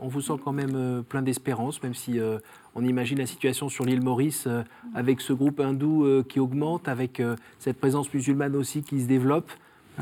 On 0.00 0.06
vous 0.06 0.20
sent 0.20 0.34
quand 0.44 0.52
même 0.52 0.76
euh, 0.76 1.02
plein 1.02 1.22
d'espérance, 1.22 1.82
même 1.82 1.94
si 1.94 2.20
euh, 2.20 2.38
on 2.76 2.84
imagine 2.84 3.18
la 3.18 3.26
situation 3.26 3.68
sur 3.68 3.84
l'île 3.84 4.00
Maurice 4.00 4.44
euh, 4.46 4.62
avec 4.94 5.20
ce 5.20 5.32
groupe 5.32 5.58
hindou 5.58 6.06
qui 6.28 6.38
augmente, 6.38 6.86
avec 6.86 7.20
cette 7.58 7.78
présence 7.78 8.14
musulmane 8.14 8.54
aussi 8.54 8.84
qui 8.84 9.00
se 9.00 9.06
développe. 9.06 9.50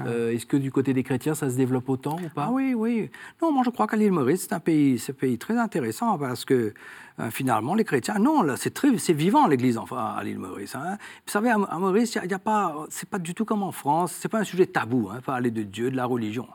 Euh, 0.06 0.32
Est-ce 0.32 0.46
que 0.46 0.56
du 0.56 0.70
côté 0.70 0.92
des 0.92 1.02
chrétiens, 1.02 1.35
ça 1.35 1.48
se 1.48 1.56
développe 1.56 1.88
autant 1.88 2.16
ou 2.16 2.28
pas 2.28 2.46
Ah 2.48 2.52
oui, 2.52 2.74
oui. 2.74 3.11
Non, 3.40 3.52
moi 3.52 3.62
je 3.64 3.70
crois 3.70 3.87
qu'à 3.87 3.96
l'île 3.96 4.12
Maurice, 4.12 4.42
c'est 4.48 4.52
un 4.52 4.61
pays, 4.61 5.02
un 5.09 5.12
pays 5.12 5.38
très 5.38 5.56
intéressant 5.56 6.18
parce 6.18 6.44
que 6.44 6.74
euh, 7.18 7.30
finalement, 7.30 7.74
les 7.74 7.85
chrétiens, 7.85 8.18
non, 8.18 8.42
là, 8.42 8.56
c'est 8.56 8.74
très, 8.74 8.96
c'est 8.98 9.14
vivant 9.14 9.46
l'Église 9.46 9.78
enfin, 9.78 10.14
à 10.18 10.22
l'île 10.22 10.38
Maurice. 10.38 10.74
hein. 10.74 10.98
Vous 11.26 11.32
savez, 11.32 11.48
à, 11.50 11.54
à 11.54 11.78
Maurice, 11.78 12.14
y 12.14 12.18
a, 12.18 12.26
y 12.26 12.35
a 12.35 12.38
pas, 12.38 12.85
c'est 12.90 13.09
pas 13.09 13.18
du 13.18 13.32
tout 13.35 13.44
comme 13.46 13.62
en 13.62 13.72
France. 13.72 14.12
C'est 14.20 14.28
pas 14.28 14.40
un 14.40 14.44
sujet 14.44 14.66
tabou, 14.66 15.09
hein, 15.11 15.20
parler 15.24 15.50
de 15.50 15.62
Dieu, 15.62 15.90
de 15.90 15.96
la 15.96 16.04
religion. 16.04 16.46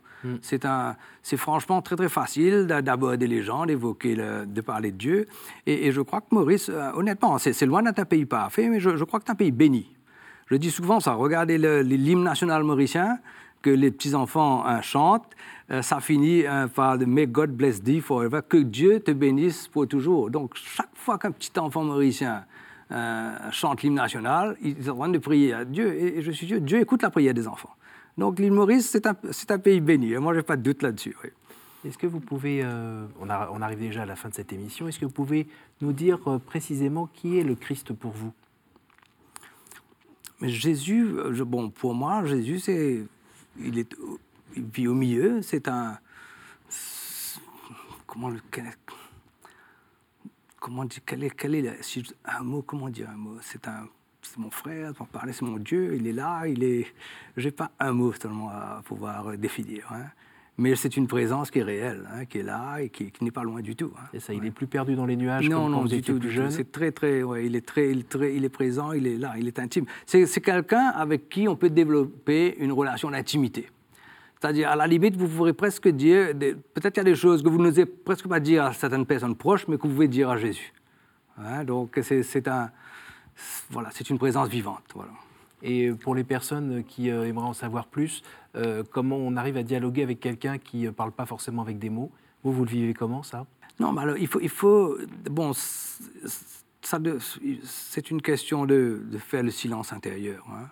C'est 0.43 0.65
un, 0.65 0.95
c'est 1.23 1.35
franchement 1.35 1.81
très 1.81 1.95
très 1.95 2.07
facile 2.07 2.67
d'a- 2.67 2.83
d'aborder 2.83 3.25
les 3.25 3.41
gens, 3.41 3.65
d'évoquer, 3.65 4.15
de 4.15 4.61
parler 4.61 4.91
de 4.91 4.97
Dieu. 4.97 5.25
Et, 5.65 5.87
et 5.87 5.91
je 5.91 5.99
crois 6.01 6.21
que 6.21 6.27
Maurice, 6.29 6.69
euh, 6.69 6.91
honnêtement, 6.93 7.39
c'est 7.39 7.53
c'est 7.53 7.65
loin 7.65 7.81
d'être 7.81 7.97
un 7.97 8.05
pays 8.05 8.25
parfait, 8.27 8.69
mais 8.69 8.79
je, 8.79 8.97
je 8.97 9.03
crois 9.03 9.19
que 9.19 9.25
c'est 9.25 9.31
un 9.31 9.35
pays 9.35 9.49
béni. 9.51 9.89
Je 10.51 10.57
dis 10.57 10.69
souvent 10.69 10.99
ça, 10.99 11.13
regardez 11.13 11.57
l'hymne 11.57 12.23
national 12.23 12.63
mauricien 12.65 13.19
que 13.61 13.69
les 13.69 13.89
petits-enfants 13.89 14.67
euh, 14.67 14.81
chantent, 14.81 15.29
euh, 15.71 15.81
ça 15.81 16.01
finit 16.01 16.45
euh, 16.45 16.67
par 16.67 16.97
«May 17.07 17.25
God 17.25 17.51
bless 17.51 17.81
thee 17.81 18.01
forever», 18.01 18.41
que 18.49 18.57
Dieu 18.57 18.99
te 18.99 19.11
bénisse 19.11 19.69
pour 19.69 19.87
toujours. 19.87 20.29
Donc 20.29 20.55
chaque 20.55 20.89
fois 20.93 21.17
qu'un 21.17 21.31
petit 21.31 21.57
enfant 21.57 21.83
mauricien 21.83 22.43
euh, 22.91 23.33
chante 23.51 23.81
l'hymne 23.83 23.95
national, 23.95 24.57
il 24.61 24.77
est 24.77 24.89
en 24.89 24.97
train 24.97 25.07
de 25.07 25.17
prier 25.19 25.53
à 25.53 25.63
Dieu, 25.63 25.93
et, 25.93 26.21
je 26.21 26.31
suis 26.31 26.47
sûr, 26.47 26.59
Dieu 26.59 26.81
écoute 26.81 27.01
la 27.03 27.09
prière 27.09 27.33
des 27.33 27.47
enfants. 27.47 27.73
Donc 28.17 28.37
l'île 28.37 28.51
Maurice, 28.51 28.89
c'est 28.89 29.07
un, 29.51 29.59
pays 29.59 29.79
béni, 29.79 30.13
moi, 30.17 30.33
je 30.33 30.39
n'ai 30.39 30.43
pas 30.43 30.57
de 30.57 30.63
doute 30.63 30.83
là-dessus. 30.83 31.15
Est-ce 31.85 31.97
que 31.97 32.07
vous 32.07 32.19
pouvez, 32.19 32.61
euh, 32.61 33.05
on, 33.21 33.29
arrive 33.61 33.79
déjà 33.79 34.01
à 34.01 34.05
la 34.05 34.17
fin 34.17 34.27
de 34.27 34.33
cette 34.33 34.51
émission, 34.51 34.89
est-ce 34.89 34.99
que 34.99 35.05
vous 35.05 35.11
pouvez 35.11 35.47
nous 35.79 35.93
dire 35.93 36.19
précisément 36.45 37.07
qui 37.13 37.39
est 37.39 37.43
le 37.43 37.55
Christ 37.55 37.93
pour 37.93 38.11
vous? 38.11 38.33
Mais 40.41 40.49
Jésus, 40.49 41.05
euh, 41.05 41.45
bon, 41.45 41.69
pour 41.69 41.93
moi, 41.93 42.25
Jésus, 42.25 42.59
c'est, 42.59 43.03
il 43.59 43.77
est, 43.77 43.95
il 44.55 44.63
vit 44.63 44.87
au 44.87 44.95
milieu. 44.95 45.41
C'est 45.43 45.67
un, 45.67 45.99
comment 48.07 48.29
le, 48.29 48.39
dire, 50.85 51.01
quel 51.05 51.23
est, 51.23 51.67
un 52.25 52.43
mot, 52.43 52.63
comment 52.63 52.89
dire 52.89 53.09
un 53.09 53.17
mot 53.17 53.37
C'est 53.41 53.67
un, 53.67 53.87
c'est 54.23 54.37
mon 54.37 54.49
frère, 54.49 54.93
parler, 55.05 55.31
c'est 55.31 55.45
mon 55.45 55.57
Dieu. 55.57 55.95
Il 55.95 56.07
est 56.07 56.13
là, 56.13 56.47
il 56.47 56.63
est. 56.63 56.87
J'ai 57.37 57.51
pas 57.51 57.71
un 57.79 57.91
mot 57.91 58.11
seulement 58.13 58.49
à 58.49 58.81
pouvoir 58.83 59.27
euh, 59.27 59.37
définir. 59.37 59.91
hein. 59.91 60.07
Mais 60.57 60.75
c'est 60.75 60.95
une 60.97 61.07
présence 61.07 61.49
qui 61.49 61.59
est 61.59 61.63
réelle, 61.63 62.07
hein, 62.13 62.25
qui 62.25 62.39
est 62.39 62.43
là 62.43 62.81
et 62.81 62.89
qui, 62.89 63.09
qui 63.09 63.23
n'est 63.23 63.31
pas 63.31 63.43
loin 63.43 63.61
du 63.61 63.75
tout. 63.75 63.91
hein. 63.97 64.03
Et 64.13 64.19
ça, 64.19 64.33
il 64.33 64.45
est 64.45 64.51
plus 64.51 64.67
perdu 64.67 64.95
dans 64.95 65.05
les 65.05 65.15
nuages 65.15 65.49
Non, 65.49 65.55
comme 65.55 65.63
quand 65.63 65.69
non, 65.69 65.81
vous 65.81 65.87
du 65.87 66.01
tout, 66.01 66.19
plus 66.19 66.29
jeune 66.29 66.51
C'est 66.51 66.71
très, 66.71 66.91
très, 66.91 67.23
ouais, 67.23 67.45
il 67.45 67.55
est 67.55 67.65
très, 67.65 67.89
il 67.91 67.99
est 67.99 68.09
très, 68.09 68.35
il 68.35 68.43
est 68.45 68.49
présent, 68.49 68.91
il 68.91 69.07
est 69.07 69.17
là, 69.17 69.33
il 69.37 69.47
est 69.47 69.57
intime. 69.59 69.85
C'est 70.05 70.27
quelqu'un 70.41 70.89
avec 70.89 71.29
qui 71.29 71.47
on 71.47 71.55
peut 71.55 71.69
développer 71.69 72.55
une 72.59 72.71
relation 72.73 73.09
d'intimité. 73.09 73.69
C'est-à-dire, 74.39 74.69
à 74.69 74.75
la 74.75 74.87
limite, 74.87 75.15
vous 75.15 75.27
pourrez 75.27 75.53
presque 75.53 75.87
dire, 75.87 76.33
peut-être 76.37 76.93
qu'il 76.93 76.97
y 76.97 77.07
a 77.07 77.11
des 77.11 77.15
choses 77.15 77.43
que 77.43 77.49
vous 77.49 77.61
n'osez 77.61 77.85
presque 77.85 78.27
pas 78.27 78.39
dire 78.39 78.65
à 78.65 78.73
certaines 78.73 79.05
personnes 79.05 79.35
proches, 79.35 79.67
mais 79.67 79.77
que 79.77 79.83
vous 79.83 79.93
pouvez 79.93 80.07
dire 80.07 80.29
à 80.29 80.37
Jésus. 80.37 80.73
Hein, 81.37 81.63
donc, 81.63 81.97
c'est 82.01 82.23
c'est 82.23 82.47
un, 82.47 82.71
voilà, 83.69 83.89
c'est 83.93 84.09
une 84.09 84.17
présence 84.17 84.49
vivante. 84.49 84.83
Voilà. 84.93 85.11
Et 85.63 85.91
pour 85.91 86.15
les 86.15 86.23
personnes 86.23 86.83
qui 86.83 87.09
euh, 87.09 87.27
aimeraient 87.27 87.47
en 87.47 87.53
savoir 87.53 87.87
plus, 87.87 88.23
euh, 88.55 88.83
comment 88.91 89.17
on 89.17 89.35
arrive 89.35 89.57
à 89.57 89.63
dialoguer 89.63 90.03
avec 90.03 90.19
quelqu'un 90.19 90.57
qui 90.57 90.83
ne 90.83 90.89
parle 90.91 91.11
pas 91.11 91.25
forcément 91.25 91.61
avec 91.61 91.79
des 91.79 91.89
mots? 91.89 92.11
Vous, 92.43 92.51
vous 92.51 92.65
le 92.65 92.69
vivez 92.69 92.93
comment, 92.93 93.23
ça? 93.23 93.45
Non, 93.79 93.91
mais 93.91 94.01
alors, 94.01 94.17
il 94.17 94.27
faut, 94.27 94.39
il 94.39 94.49
faut 94.49 94.97
bon, 95.29 95.53
c'est 96.83 98.11
une 98.11 98.21
question 98.21 98.65
de, 98.65 99.01
faire 99.19 99.43
le 99.43 99.51
silence 99.51 99.93
intérieur. 99.93 100.45
hein. 100.51 100.69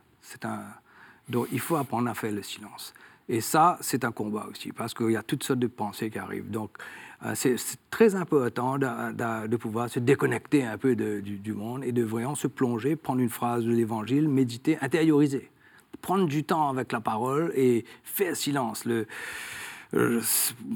Donc, 1.28 1.48
il 1.52 1.60
faut 1.60 1.76
apprendre 1.76 2.10
à 2.10 2.14
faire 2.14 2.32
le 2.32 2.44
silence. 2.44 2.94
Et 3.28 3.42
ça, 3.42 3.78
c'est 3.82 4.04
un 4.04 4.12
combat 4.12 4.48
aussi, 4.50 4.72
parce 4.72 4.96
qu'il 4.96 5.12
y 5.12 5.16
a 5.16 5.22
toutes 5.22 5.44
sortes 5.44 5.60
de 5.60 5.68
pensées 5.68 6.10
qui 6.10 6.18
arrivent. 6.18 6.50
Donc, 6.50 6.72
euh, 6.78 7.09
c'est 7.34 7.58
c'est 7.58 7.78
très 7.90 8.16
important 8.16 8.78
de, 8.78 9.58
pouvoir 9.58 9.90
se 9.90 10.00
déconnecter 10.00 10.64
un 10.64 10.78
peu 10.78 10.96
du, 10.96 11.54
monde 11.54 11.84
et 11.84 11.92
de 11.92 12.04
vraiment 12.04 12.36
se 12.36 12.48
plonger, 12.48 12.96
prendre 12.96 13.22
une 13.22 13.30
phrase 13.30 13.66
de 13.66 13.72
l'Évangile, 13.72 14.28
méditer, 14.30 14.78
intérioriser. 14.82 15.50
Prendre 16.02 16.28
du 16.28 16.44
temps 16.46 16.70
avec 16.70 16.92
la 16.94 17.02
parole 17.02 17.52
et 17.56 17.84
faire 18.04 18.36
silence. 18.36 18.86
Le, 18.86 19.06
euh, 19.96 20.22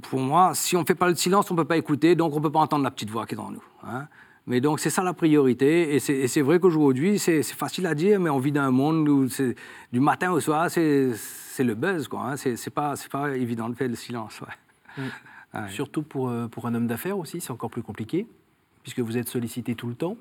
pour 0.10 0.20
moi, 0.20 0.54
si 0.54 0.76
on 0.76 0.82
ne 0.82 0.86
fait 0.86 0.96
pas 0.96 1.08
le 1.08 1.16
silence, 1.16 1.50
on 1.50 1.54
ne 1.54 1.60
peut 1.60 1.68
pas 1.68 1.78
écouter, 1.78 2.16
donc 2.16 2.34
on 2.34 2.38
ne 2.38 2.44
peut 2.44 2.52
pas 2.52 2.60
entendre 2.60 2.84
la 2.84 2.92
petite 2.92 3.10
voix 3.10 3.26
qui 3.26 3.36
est 3.36 3.40
en 3.40 3.52
nous. 3.52 3.64
hein. 3.84 4.08
Mais 4.46 4.60
donc 4.60 4.82
c'est 4.82 4.90
ça 4.90 5.04
la 5.04 5.14
priorité, 5.14 5.96
et 5.96 6.00
c'est 6.00 6.42
vrai 6.42 6.60
qu'aujourd'hui, 6.60 7.18
c'est 7.18 7.44
facile 7.44 7.88
à 7.88 7.96
dire, 7.96 8.20
mais 8.20 8.30
on 8.30 8.40
vit 8.40 8.52
dans 8.52 8.64
un 8.64 8.72
monde 8.72 9.08
où 9.08 9.26
du 9.26 10.00
matin 10.02 10.32
au 10.32 10.42
soir, 10.42 10.70
c'est 10.70 11.14
le 11.60 11.76
buzz, 11.76 12.10
quoi. 12.10 12.32
Hein. 12.32 12.36
C'est 12.36 12.70
pas, 12.70 12.96
évident 13.36 13.70
de 13.70 13.76
faire 13.76 13.88
le 13.88 13.96
silence. 13.96 14.42
ouais. 14.42 15.04
Surtout 15.70 16.02
pour, 16.02 16.30
euh, 16.30 16.48
pour 16.48 16.66
un 16.68 16.74
homme 16.74 16.88
d'affaires 16.88 17.18
aussi, 17.18 17.40
c'est 17.40 17.52
encore 17.52 17.70
plus 17.70 17.84
compliqué, 17.84 18.28
puisque 18.82 19.00
vous 19.00 19.18
êtes 19.18 19.30
sollicité 19.30 19.76
tout 19.76 19.88
le 19.88 19.96
temps. 19.96 20.18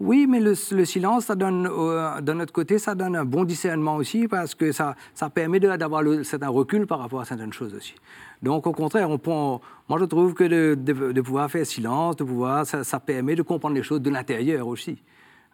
Oui, 0.00 0.28
mais 0.28 0.38
le, 0.38 0.54
le 0.70 0.84
silence, 0.84 1.24
ça 1.24 1.34
donne, 1.34 1.66
euh, 1.68 2.20
d'un 2.20 2.38
autre 2.38 2.52
côté, 2.52 2.78
ça 2.78 2.94
donne 2.94 3.16
un 3.16 3.24
bon 3.24 3.42
discernement 3.42 3.96
aussi 3.96 4.28
parce 4.28 4.54
que 4.54 4.70
ça, 4.70 4.94
ça 5.12 5.28
permet 5.28 5.58
d'avoir 5.58 6.04
certain 6.22 6.48
recul 6.50 6.86
par 6.86 7.00
rapport 7.00 7.20
à 7.20 7.24
certaines 7.24 7.52
choses 7.52 7.74
aussi. 7.74 7.96
Donc, 8.40 8.68
au 8.68 8.72
contraire, 8.72 9.10
on 9.10 9.18
prend, 9.18 9.60
moi 9.88 9.98
je 9.98 10.04
trouve 10.04 10.34
que 10.34 10.44
de, 10.44 10.76
de- 10.80 11.10
de 11.10 11.20
pouvoir 11.20 11.50
faire 11.50 11.66
silence, 11.66 12.14
de 12.14 12.22
pouvoir, 12.22 12.64
ça, 12.64 12.84
ça 12.84 13.00
permet 13.00 13.34
de 13.34 13.42
comprendre 13.42 13.74
les 13.74 13.82
choses 13.82 14.00
de 14.00 14.10
l'intérieur 14.10 14.68
aussi. 14.68 15.02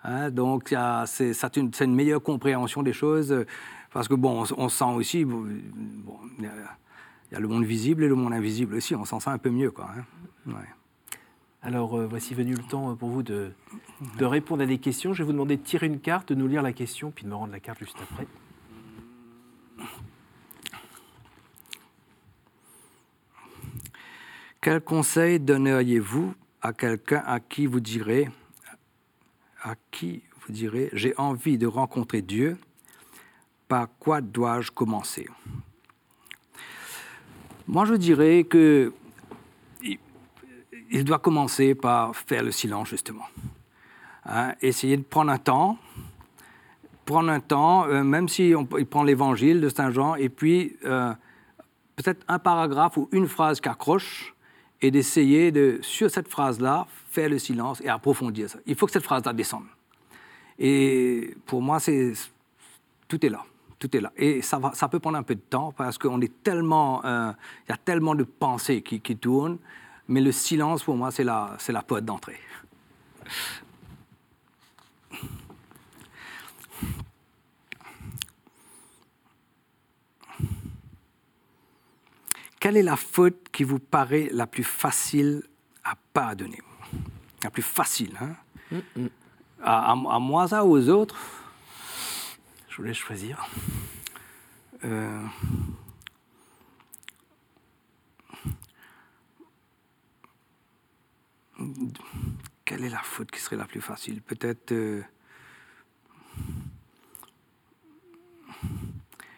Hein, 0.05 0.31
donc, 0.31 0.75
c'est 1.07 1.33
c'est 1.33 1.57
une, 1.57 1.71
une 1.81 1.95
meilleure 1.95 2.23
compréhension 2.23 2.83
des 2.83 2.93
choses 2.93 3.33
euh, 3.33 3.47
parce 3.95 4.09
que, 4.09 4.15
bon, 4.15 4.45
on, 4.59 4.65
on 4.65 4.69
sent 4.69 4.93
aussi, 4.95 5.25
bon, 5.25 5.47
il 6.39 6.51
y, 7.35 7.37
a- 7.37 7.41
il 7.41 7.41
y 7.41 7.41
a 7.41 7.41
le 7.41 7.49
monde 7.49 7.65
visible 7.65 8.05
et 8.05 8.09
le 8.09 8.15
monde 8.15 8.33
invisible 8.33 8.75
aussi, 8.77 8.95
on 8.95 9.05
s'en 9.05 9.21
sent 9.21 9.31
un 9.31 9.39
peu 9.39 9.51
mieux, 9.51 9.71
quoi. 9.71 9.89
hein. 9.97 10.05
Ouais. 10.47 10.69
Alors, 11.63 11.99
euh, 11.99 12.07
voici 12.07 12.35
venu 12.35 12.53
le 12.55 12.63
temps 12.63 12.91
euh, 12.91 12.95
pour 12.95 13.09
vous 13.09 13.23
de, 13.23 13.53
de 14.19 14.25
répondre 14.25 14.63
à 14.63 14.67
des 14.67 14.79
questions. 14.79 15.13
Je 15.15 15.23
vais 15.23 15.27
vous 15.27 15.33
demander 15.33 15.57
de 15.57 15.63
tirer 15.63 15.87
une 15.87 16.01
carte, 16.01 16.29
de 16.31 16.35
nous 16.35 16.47
lire 16.47 16.63
la 16.63 16.73
question, 16.73 17.11
puis 17.11 17.25
de 17.25 17.31
me 17.31 17.35
rendre 17.35 17.53
la 17.53 17.61
carte 17.61 17.79
juste 17.79 17.97
après. 18.03 18.27
Quel 24.61 24.81
conseil 24.81 25.41
donneriez-vous 25.41 26.35
à 26.63 26.73
quelqu'un 26.73 27.23
à 27.27 27.41
qui 27.41 27.67
vous 27.67 27.81
direz, 27.81 28.29
à 29.63 29.75
qui 29.91 30.23
vous 30.47 30.53
direz, 30.53 30.91
j'ai 30.93 31.15
envie 31.19 31.59
de 31.59 31.67
rencontrer 31.67 32.23
Dieu, 32.23 32.57
par 33.69 33.89
quoi 33.99 34.21
dois-je 34.21 34.71
commencer? 34.71 35.27
Moi, 37.67 37.85
je 37.87 37.95
dirais 37.95 38.45
que 38.45 38.93
il- 39.83 39.99
il 40.91 41.05
doit 41.05 41.19
commencer 41.19 41.75
par 41.75 42.15
faire 42.15 42.43
le 42.43 42.51
silence, 42.51 42.89
justement. 42.89 43.27
Hein, 44.27 44.55
essayer 44.61 44.97
de 44.97 45.03
prendre 45.03 45.31
un 45.31 45.39
temps, 45.39 45.79
prendre 47.05 47.31
un 47.31 47.41
temps, 47.41 47.87
euh, 47.87 48.03
même 48.03 48.29
si 48.29 48.51
il 48.79 48.87
prend 48.87 49.03
l'évangile 49.03 49.61
de 49.61 49.69
Saint 49.69 49.91
Jean, 49.91 50.15
et 50.15 50.29
puis 50.29 50.77
euh, 50.85 51.13
peut-être 51.97 52.25
un 52.29 52.39
paragraphe 52.39 52.97
ou 52.97 53.09
une 53.13 53.29
phrase 53.29 53.61
qui 53.61 53.69
accroche, 53.69 54.35
et 54.83 54.91
d'essayer 54.91 55.51
de, 55.51 55.79
sur 55.81 56.11
cette 56.11 56.29
phrase-là, 56.29 56.87
faire 57.11 57.31
le 57.31 57.39
silence 57.39 57.81
et 57.81 57.89
approfondir 57.89 58.51
ça. 58.51 58.59
Il 58.67 58.75
faut 58.75 58.85
que 58.87 58.93
cette 58.93 59.05
phrase-là 59.05 59.33
descende. 59.33 59.65
Et 60.59 61.35
pour 61.47 61.63
moi, 61.63 61.81
c'est 61.81 62.13
tout 63.09 63.25
est 63.25 63.31
là. 63.31 63.43
Tout 63.85 63.95
est 63.99 64.01
là. 64.01 64.13
Et 64.17 64.41
ça, 64.41 64.59
va, 64.59 64.73
ça 64.73 64.89
peut 64.89 64.99
prendre 64.99 65.19
un 65.19 65.23
peu 65.23 65.35
de 65.35 65.43
temps 65.43 65.71
parce 65.73 65.99
qu'on 65.99 66.19
est 66.23 66.43
tellement. 66.43 67.05
euh, 67.05 67.33
Il 67.69 67.73
y 67.73 67.75
a 67.75 67.77
tellement 67.77 68.15
de 68.15 68.25
pensées 68.25 68.81
qui, 68.81 68.99
qui 68.99 69.15
tournent. 69.15 69.59
Mais 70.09 70.23
le 70.23 70.33
silence, 70.33 70.83
pour 70.85 70.97
moi, 70.97 71.11
c'est 71.11 71.23
la, 71.23 71.55
c'est 71.59 71.73
la 71.73 71.83
porte 71.83 72.03
d'entrée. 72.07 72.41
Quelle 82.59 82.79
est 82.79 82.83
la 82.83 82.97
faute 82.97 83.51
qui 83.53 83.65
vous 83.65 83.79
paraît 83.79 84.31
la 84.33 84.47
plus 84.47 84.65
facile 84.65 85.43
à 85.85 85.95
pardonner? 86.15 86.63
La 87.43 87.51
plus 87.51 87.63
facile, 87.63 88.17
hein? 88.19 88.81
À, 89.63 89.93
à- 89.93 90.15
à 90.15 90.19
moi, 90.19 90.49
ça, 90.49 90.65
aux 90.65 90.89
autres? 90.89 91.17
Je 92.75 92.79
vous 92.83 92.89
laisse 92.89 92.97
choisir. 92.97 93.47
Euh, 94.83 95.25
Quelle 102.65 102.83
est 102.83 102.89
la 102.89 102.99
faute 102.99 103.31
qui 103.31 103.39
serait 103.39 103.55
la 103.55 103.67
plus 103.67 103.81
facile? 103.81 104.21
Peut-être. 104.23 104.73
euh, 104.73 105.05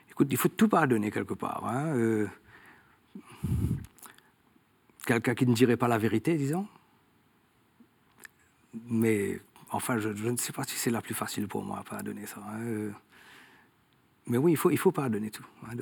Écoute, 0.09 0.29
il 0.31 0.39
faut 0.39 0.49
tout 0.49 0.69
pardonner 0.69 1.11
quelque 1.11 1.35
part. 1.35 1.67
hein, 1.67 1.95
euh, 1.95 2.27
quelqu'un 5.05 5.35
qui 5.35 5.47
ne 5.47 5.53
dirait 5.53 5.77
pas 5.77 5.89
la 5.89 5.99
vérité, 5.99 6.39
disons. 6.39 6.67
Mais 8.87 9.39
enfin, 9.69 9.99
je, 9.99 10.09
ne 10.09 10.39
sais 10.39 10.55
pas 10.55 10.65
si 10.65 10.77
c'est 10.79 10.91
la 10.91 11.03
plus 11.03 11.15
facile 11.15 11.49
pour 11.49 11.63
moi 11.63 11.81
à 11.81 11.85
pardonner 11.85 12.25
ça. 12.25 12.41
Hein. 12.49 12.93
Mais 14.27 14.39
oui, 14.39 14.53
il 14.53 14.57
faut, 14.57 14.71
il 14.71 14.79
faut 14.79 14.93
pardonner 14.93 15.31
tout. 15.31 15.47
Hein, 15.65 15.77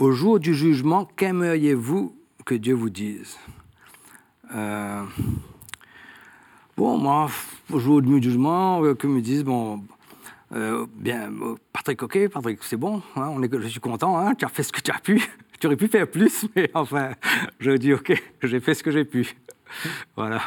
Au 0.00 0.10
jour 0.10 0.40
du 0.40 0.54
jugement, 0.54 1.04
qu'aimeriez-vous 1.04 2.16
que 2.44 2.56
Dieu 2.56 2.74
vous 2.74 2.90
dise? 2.90 3.38
Euh, 4.52 5.04
Bon, 6.76 6.98
moi, 6.98 7.30
au 7.72 7.78
jour 7.78 8.02
du 8.02 8.20
jugement, 8.20 8.82
euh, 8.82 8.94
que 8.94 9.06
me 9.06 9.20
disent, 9.20 9.44
bon, 9.44 9.84
euh, 10.52 10.86
bien, 10.96 11.32
Patrick, 11.72 12.02
ok, 12.02 12.28
Patrick, 12.28 12.58
c'est 12.62 12.76
bon, 12.76 13.00
hein, 13.14 13.28
on 13.30 13.40
est, 13.44 13.60
je 13.60 13.68
suis 13.68 13.78
content, 13.78 14.18
hein, 14.18 14.34
tu 14.34 14.44
as 14.44 14.48
fait 14.48 14.64
ce 14.64 14.72
que 14.72 14.80
tu 14.80 14.90
as 14.90 14.98
pu. 14.98 15.22
tu 15.60 15.68
aurais 15.68 15.76
pu 15.76 15.86
faire 15.86 16.10
plus, 16.10 16.46
mais 16.56 16.68
enfin, 16.74 17.12
je 17.60 17.70
dis, 17.72 17.92
ok, 17.92 18.20
j'ai 18.42 18.58
fait 18.58 18.74
ce 18.74 18.82
que 18.82 18.90
j'ai 18.90 19.04
pu. 19.04 19.36
voilà. 20.16 20.40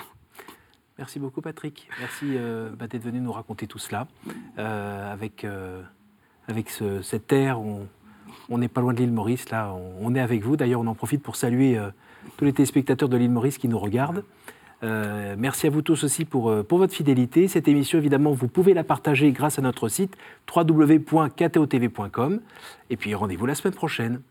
Merci 0.98 1.20
beaucoup, 1.20 1.42
Patrick. 1.42 1.90
Merci 2.00 2.38
bah, 2.78 2.88
d'être 2.88 3.04
venu 3.04 3.20
nous 3.20 3.32
raconter 3.32 3.68
tout 3.68 3.78
cela. 3.78 4.08
avec 4.58 5.46
avec 6.48 6.70
cette 7.02 7.28
terre, 7.28 7.60
on, 8.50 8.58
n'est 8.58 8.70
pas 8.70 8.82
loin 8.82 8.94
de 8.94 9.00
l'île 9.00 9.12
Maurice, 9.12 9.46
on, 10.02 10.16
est 10.16 10.20
avec 10.20 10.44
vous. 10.44 10.56
D'ailleurs, 10.56 10.82
on 10.82 10.88
en 10.88 10.96
profite 10.96 11.22
pour 11.22 11.36
saluer 11.36 11.78
euh, 11.78 11.90
tous 12.38 12.46
les 12.46 12.54
téléspectateurs 12.54 13.10
de 13.10 13.18
l'île 13.18 13.32
Maurice 13.32 13.58
qui 13.58 13.68
nous 13.68 13.80
regardent. 13.80 14.24
Euh, 14.84 15.36
merci 15.38 15.68
à 15.68 15.70
vous 15.70 15.82
tous 15.82 16.04
aussi 16.04 16.24
pour, 16.24 16.50
euh, 16.50 16.64
pour 16.64 16.78
votre 16.78 16.94
fidélité. 16.94 17.48
Cette 17.48 17.68
émission, 17.68 17.98
évidemment, 17.98 18.32
vous 18.32 18.48
pouvez 18.48 18.74
la 18.74 18.84
partager 18.84 19.32
grâce 19.32 19.60
à 19.60 19.62
notre 19.62 19.90
site 19.90 20.16
www.ktotv.com. 20.56 22.40
Et 22.90 22.96
puis 22.96 23.14
rendez-vous 23.14 23.46
la 23.46 23.56
semaine 23.56 23.74
prochaine. 23.74 24.22